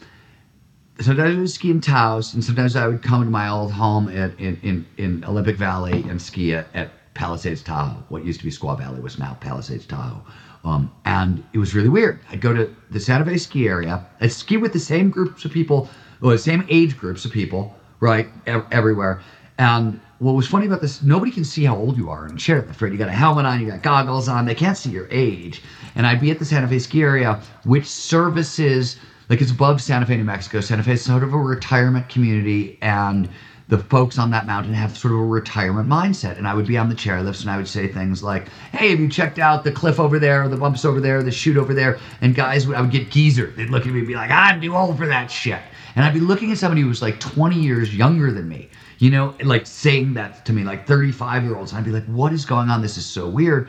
Sometimes 0.99 1.35
I 1.35 1.39
would 1.39 1.49
ski 1.49 1.71
in 1.71 1.81
Taos, 1.81 2.35
and 2.35 2.43
sometimes 2.45 2.75
I 2.75 2.87
would 2.87 3.01
come 3.01 3.23
to 3.23 3.29
my 3.29 3.49
old 3.49 3.71
home 3.71 4.07
in, 4.07 4.35
in, 4.37 4.59
in, 4.61 4.85
in 4.97 5.25
Olympic 5.25 5.55
Valley 5.57 6.05
and 6.07 6.21
ski 6.21 6.53
at, 6.53 6.67
at 6.75 6.91
Palisades 7.15 7.63
Tahoe. 7.63 8.03
What 8.09 8.23
used 8.23 8.39
to 8.39 8.45
be 8.45 8.51
Squaw 8.51 8.77
Valley 8.77 9.01
was 9.01 9.17
now 9.17 9.35
Palisades 9.41 9.87
Tahoe. 9.87 10.23
Um, 10.63 10.91
and 11.05 11.43
it 11.53 11.57
was 11.57 11.75
really 11.75 11.89
weird. 11.89 12.19
I'd 12.31 12.41
go 12.41 12.53
to 12.53 12.73
the 12.89 12.99
Santa 12.99 13.25
Fe 13.25 13.37
ski 13.37 13.67
area. 13.67 14.05
I'd 14.21 14.31
ski 14.31 14.57
with 14.57 14.73
the 14.73 14.79
same 14.79 15.09
groups 15.09 15.43
of 15.45 15.51
people, 15.51 15.89
or 16.21 16.31
the 16.31 16.37
same 16.37 16.65
age 16.69 16.97
groups 16.97 17.25
of 17.25 17.31
people, 17.31 17.75
right, 17.99 18.27
ev- 18.47 18.65
everywhere. 18.71 19.21
And 19.57 19.99
what 20.19 20.35
was 20.35 20.47
funny 20.47 20.65
about 20.65 20.81
this, 20.81 21.03
nobody 21.03 21.31
can 21.31 21.43
see 21.43 21.65
how 21.65 21.75
old 21.75 21.97
you 21.97 22.09
are 22.09 22.27
in 22.27 22.37
Sheridan 22.37 22.69
the 22.69 22.73
Fred. 22.73 22.93
You 22.93 22.97
got 22.97 23.09
a 23.09 23.11
helmet 23.11 23.45
on, 23.45 23.59
you 23.59 23.67
got 23.67 23.83
goggles 23.83 24.29
on, 24.29 24.45
they 24.45 24.55
can't 24.55 24.77
see 24.77 24.89
your 24.89 25.07
age. 25.11 25.61
And 25.95 26.07
I'd 26.07 26.21
be 26.21 26.31
at 26.31 26.39
the 26.39 26.45
Santa 26.45 26.67
Fe 26.67 26.79
ski 26.79 27.01
area, 27.01 27.41
which 27.65 27.85
services, 27.85 28.95
like 29.29 29.41
it's 29.41 29.51
above 29.51 29.81
Santa 29.81 30.05
Fe, 30.05 30.15
New 30.15 30.23
Mexico. 30.23 30.61
Santa 30.61 30.83
Fe 30.83 30.93
is 30.93 31.03
sort 31.03 31.23
of 31.23 31.33
a 31.33 31.37
retirement 31.37 32.07
community, 32.07 32.77
and 32.81 33.27
the 33.69 33.77
folks 33.77 34.17
on 34.17 34.31
that 34.31 34.45
mountain 34.45 34.73
have 34.73 34.97
sort 34.97 35.13
of 35.13 35.19
a 35.19 35.23
retirement 35.23 35.87
mindset. 35.87 36.37
And 36.37 36.47
I 36.47 36.53
would 36.53 36.67
be 36.67 36.77
on 36.77 36.89
the 36.89 36.95
chairlifts 36.95 37.41
and 37.41 37.49
I 37.49 37.57
would 37.57 37.67
say 37.67 37.87
things 37.87 38.21
like, 38.21 38.49
Hey, 38.71 38.89
have 38.89 38.99
you 38.99 39.09
checked 39.09 39.39
out 39.39 39.63
the 39.63 39.71
cliff 39.71 39.99
over 39.99 40.19
there, 40.19 40.47
the 40.47 40.57
bumps 40.57 40.85
over 40.85 40.99
there, 40.99 41.23
the 41.23 41.31
chute 41.31 41.57
over 41.57 41.73
there? 41.73 41.99
And 42.21 42.35
guys, 42.35 42.69
I 42.69 42.81
would 42.81 42.91
get 42.91 43.09
geezer. 43.09 43.47
They'd 43.47 43.69
look 43.69 43.85
at 43.85 43.93
me 43.93 43.99
and 43.99 44.07
be 44.07 44.15
like, 44.15 44.31
I'm 44.31 44.61
too 44.61 44.75
old 44.75 44.97
for 44.97 45.07
that 45.07 45.31
shit. 45.31 45.61
And 45.95 46.03
I'd 46.03 46.13
be 46.13 46.19
looking 46.19 46.51
at 46.51 46.57
somebody 46.57 46.81
who 46.81 46.87
was 46.87 47.01
like 47.01 47.19
20 47.19 47.55
years 47.55 47.95
younger 47.95 48.31
than 48.31 48.47
me 48.47 48.69
you 49.03 49.09
know, 49.09 49.35
like 49.43 49.67
saying 49.67 50.13
that 50.13 50.45
to 50.45 50.53
me, 50.53 50.63
like 50.63 50.87
35 50.87 51.43
year 51.43 51.57
olds. 51.57 51.73
And 51.73 51.79
I'd 51.79 51.83
be 51.83 51.91
like, 51.91 52.05
what 52.05 52.31
is 52.31 52.45
going 52.45 52.69
on? 52.69 52.81
This 52.81 52.97
is 52.97 53.05
so 53.05 53.27
weird. 53.27 53.67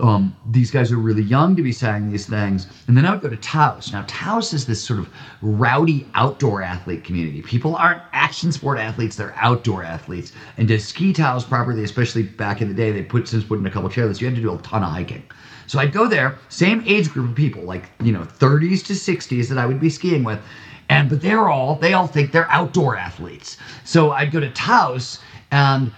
Um, 0.00 0.36
these 0.50 0.70
guys 0.70 0.90
are 0.90 0.96
really 0.96 1.22
young 1.22 1.54
to 1.56 1.62
be 1.62 1.72
saying 1.72 2.10
these 2.10 2.26
things. 2.26 2.66
And 2.88 2.96
then 2.96 3.06
I 3.06 3.10
would 3.12 3.20
go 3.20 3.28
to 3.28 3.36
Taos. 3.36 3.92
Now, 3.92 4.04
Taos 4.06 4.52
is 4.52 4.66
this 4.66 4.82
sort 4.82 4.98
of 4.98 5.08
rowdy 5.42 6.06
outdoor 6.14 6.62
athlete 6.62 7.04
community. 7.04 7.42
People 7.42 7.76
aren't 7.76 8.02
action 8.12 8.52
sport 8.52 8.78
athletes, 8.78 9.16
they're 9.16 9.34
outdoor 9.36 9.82
athletes. 9.82 10.32
And 10.56 10.66
to 10.68 10.78
ski 10.78 11.12
Taos 11.12 11.44
properly, 11.44 11.84
especially 11.84 12.22
back 12.22 12.60
in 12.62 12.68
the 12.68 12.74
day, 12.74 12.90
they 12.90 13.02
put 13.02 13.28
since 13.28 13.44
put 13.44 13.58
in 13.58 13.66
a 13.66 13.70
couple 13.70 13.88
chairlifts, 13.88 14.20
you 14.20 14.26
had 14.26 14.36
to 14.36 14.42
do 14.42 14.54
a 14.54 14.58
ton 14.58 14.82
of 14.82 14.90
hiking. 14.90 15.22
So 15.66 15.78
I'd 15.78 15.92
go 15.92 16.08
there, 16.08 16.38
same 16.48 16.82
age 16.86 17.10
group 17.10 17.30
of 17.30 17.36
people, 17.36 17.62
like, 17.62 17.90
you 18.02 18.12
know, 18.12 18.22
30s 18.22 18.84
to 18.86 18.94
60s 18.94 19.48
that 19.48 19.58
I 19.58 19.66
would 19.66 19.78
be 19.78 19.90
skiing 19.90 20.24
with 20.24 20.40
and 20.90 21.08
but 21.08 21.22
they're 21.22 21.48
all 21.48 21.76
they 21.76 21.94
all 21.94 22.08
think 22.08 22.32
they're 22.32 22.50
outdoor 22.50 22.96
athletes. 22.96 23.56
So 23.84 24.10
I'd 24.10 24.32
go 24.32 24.40
to 24.40 24.50
Taos 24.50 25.20
and 25.50 25.92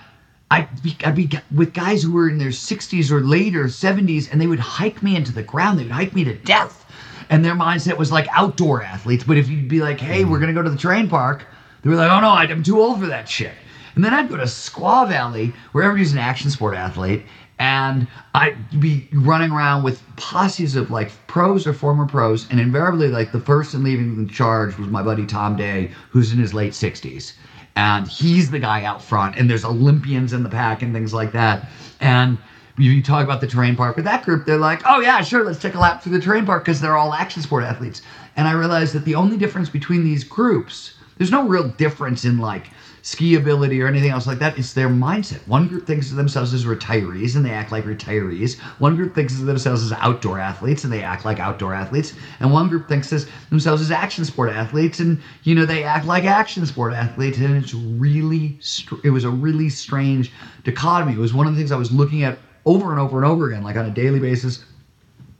I'd 0.53 0.83
be, 0.83 0.95
I'd 1.03 1.15
be 1.15 1.31
with 1.51 1.73
guys 1.73 2.03
who 2.03 2.13
were 2.13 2.29
in 2.29 2.37
their 2.37 2.51
60s 2.51 3.11
or 3.11 3.23
later 3.23 3.65
70s, 3.65 4.31
and 4.31 4.39
they 4.39 4.47
would 4.47 4.59
hike 4.59 5.03
me 5.03 5.17
into 5.17 5.33
the 5.33 5.43
ground. 5.43 5.79
They 5.79 5.85
would 5.85 5.93
hike 5.93 6.15
me 6.15 6.25
to 6.25 6.35
death, 6.35 6.85
and 7.31 7.43
their 7.43 7.55
mindset 7.55 7.97
was 7.97 8.13
like 8.13 8.29
outdoor 8.33 8.83
athletes. 8.83 9.25
But 9.25 9.39
if 9.39 9.49
you'd 9.49 9.67
be 9.67 9.81
like, 9.81 9.99
"Hey, 9.99 10.27
we're 10.27 10.41
gonna 10.41 10.53
go 10.53 10.61
to 10.61 10.69
the 10.69 10.77
terrain 10.77 11.09
park," 11.09 11.47
they 11.81 11.89
were 11.89 11.97
like, 11.97 12.11
"Oh 12.11 12.21
no, 12.21 12.33
I'm 12.33 12.63
too 12.63 12.79
old 12.79 13.01
for 13.01 13.07
that 13.07 13.31
shit." 13.31 13.55
And 13.95 14.05
then 14.05 14.13
I'd 14.13 14.29
go 14.29 14.37
to 14.37 14.43
Squaw 14.45 15.09
Valley, 15.09 15.55
where 15.73 15.85
everybody's 15.85 16.13
an 16.13 16.19
action 16.19 16.51
sport 16.51 16.75
athlete, 16.75 17.25
and 17.59 18.07
I'd 18.35 18.79
be 18.79 19.09
running 19.15 19.53
around 19.53 19.85
with 19.85 20.03
posses 20.17 20.77
of 20.77 20.91
like 20.91 21.13
pros 21.29 21.67
or 21.67 21.73
former 21.73 22.05
pros, 22.05 22.47
and 22.51 22.61
invariably, 22.61 23.09
like 23.09 23.33
the 23.33 23.41
person 23.41 23.83
leaving 23.83 24.23
the 24.23 24.31
charge 24.31 24.77
was 24.77 24.89
my 24.89 25.03
buddy 25.03 25.25
Tom 25.25 25.57
Day, 25.57 25.93
who's 26.11 26.31
in 26.31 26.39
his 26.39 26.53
late 26.53 26.73
60s. 26.73 27.33
And 27.77 28.07
he's 28.07 28.51
the 28.51 28.59
guy 28.59 28.85
out 28.85 29.03
front, 29.03 29.37
and 29.37 29.49
there's 29.49 29.65
Olympians 29.65 30.33
in 30.33 30.43
the 30.43 30.49
pack 30.49 30.83
and 30.83 30.93
things 30.93 31.15
like 31.15 31.33
that. 31.33 31.69
And 32.01 32.37
you 32.79 33.03
talk 33.03 33.25
about 33.25 33.41
the 33.41 33.47
terrain 33.47 33.77
park 33.77 33.97
with 33.97 34.05
that 34.05 34.25
group, 34.25 34.45
they're 34.47 34.59
like, 34.59 34.83
oh, 34.87 35.01
yeah, 35.01 35.23
sure, 35.23 35.45
let's 35.45 35.59
take 35.59 35.75
a 35.75 35.79
lap 35.79 36.03
through 36.03 36.13
the 36.13 36.21
terrain 36.21 36.45
park 36.45 36.65
because 36.65 36.81
they're 36.81 36.97
all 36.97 37.13
action 37.13 37.43
sport 37.43 37.65
athletes. 37.65 38.03
And 38.37 38.49
I 38.49 38.53
realized 38.53 38.95
that 38.95 39.05
the 39.05 39.15
only 39.15 39.37
difference 39.37 39.69
between 39.69 40.05
these 40.05 40.25
groups, 40.25 40.95
there's 41.19 41.31
no 41.31 41.47
real 41.47 41.69
difference 41.69 42.25
in 42.25 42.39
like, 42.39 42.71
ski 43.03 43.35
ability 43.35 43.83
or 43.83 43.89
anything 43.89 44.11
else 44.11 44.27
like 44.27 44.39
that. 44.39 44.57
It's 44.57 44.73
their 44.73 44.89
mindset. 44.89 45.47
One 45.49 45.69
group 45.69 45.87
thinks 45.87 46.11
of 46.11 46.17
themselves 46.17 46.55
as 46.55 46.65
retirees 46.65 47.37
and 47.37 47.45
they 47.45 47.51
act 47.51 47.73
like 47.73 47.85
retirees. 47.85 48.59
One 48.79 48.97
group 48.97 49.15
thinks 49.15 49.39
of 49.39 49.47
themselves 49.47 49.83
as 49.83 49.93
outdoor 49.93 50.39
athletes 50.39 50.85
and 50.85 50.93
they 50.93 51.03
act 51.03 51.25
like 51.25 51.41
outdoor 51.41 51.75
athletes. 51.75 52.15
And 52.41 52.53
one 52.53 52.69
group 52.69 52.89
thinks 52.89 53.13
of 53.13 53.29
themselves 53.51 53.83
as 53.83 53.91
action 53.91 54.25
sport 54.25 54.51
athletes 54.51 55.01
and 55.01 55.21
you 55.43 55.55
know 55.55 55.67
they 55.67 55.83
act 55.83 56.07
like 56.07 56.25
action 56.25 56.65
sport 56.65 56.95
athletes. 56.95 57.39
And 57.39 57.57
it's 57.57 57.75
really 57.75 58.59
it 59.05 59.11
was 59.11 59.25
a 59.25 59.31
really 59.31 59.69
strange 59.69 60.33
dichotomy. 60.65 61.13
It 61.13 61.19
was 61.19 61.35
one 61.35 61.47
of 61.47 61.55
the 61.55 61.59
things 61.59 61.73
I 61.73 61.77
was 61.77 61.93
looking 61.93 62.23
at 62.23 62.39
over 62.65 62.93
and 62.93 63.01
over 63.01 63.17
and 63.17 63.27
over 63.27 63.51
again, 63.51 63.65
like 63.65 63.77
on 63.77 63.87
a 63.87 63.91
daily 63.91 64.21
basis 64.21 64.65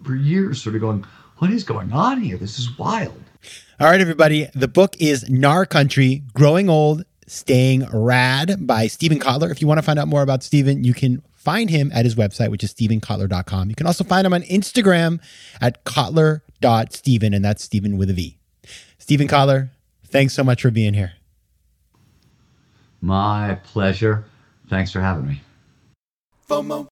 for 0.03 0.17
years, 0.17 0.61
sort 0.61 0.75
of 0.75 0.81
going, 0.81 1.05
what 1.39 1.51
is 1.51 1.63
going 1.63 1.93
on 1.93 2.21
here? 2.21 2.37
This 2.37 2.59
is 2.59 2.77
wild. 2.77 3.21
All 3.81 3.89
right, 3.89 4.01
everybody. 4.01 4.49
The 4.55 4.69
book 4.69 4.97
is 5.01 5.25
Gnar 5.25 5.69
Country 5.69 6.23
Growing 6.35 6.69
Old 6.69 7.05
Staying 7.33 7.87
Rad 7.91 8.67
by 8.67 8.89
Steven 8.89 9.19
Kotler. 9.19 9.51
If 9.51 9.63
you 9.63 9.67
want 9.67 9.79
to 9.79 9.83
find 9.83 9.99
out 9.99 10.07
more 10.07 10.21
about 10.21 10.43
Steven, 10.43 10.85
you 10.85 10.93
can 10.93 11.23
find 11.33 11.71
him 11.71 11.91
at 11.95 12.05
his 12.05 12.15
website, 12.15 12.51
which 12.51 12.63
is 12.63 12.75
stevenkotler.com. 12.75 13.71
You 13.71 13.75
can 13.75 13.87
also 13.87 14.05
find 14.05 14.27
him 14.27 14.35
on 14.35 14.43
Instagram 14.43 15.19
at 15.59 15.83
kotler.steven, 15.87 17.33
and 17.33 17.43
that's 17.43 17.65
Steven 17.65 17.97
with 17.97 18.11
a 18.11 18.13
V. 18.13 18.37
Steven 18.99 19.29
Kotler, 19.29 19.71
thanks 20.05 20.35
so 20.35 20.45
much 20.45 20.61
for 20.61 20.71
being 20.71 20.93
here. 20.93 21.15
My 23.01 23.59
pleasure. 23.65 24.27
Thanks 24.69 24.93
for 24.93 25.01
having 25.01 25.27
me. 25.27 25.41
FOMO. 26.47 26.92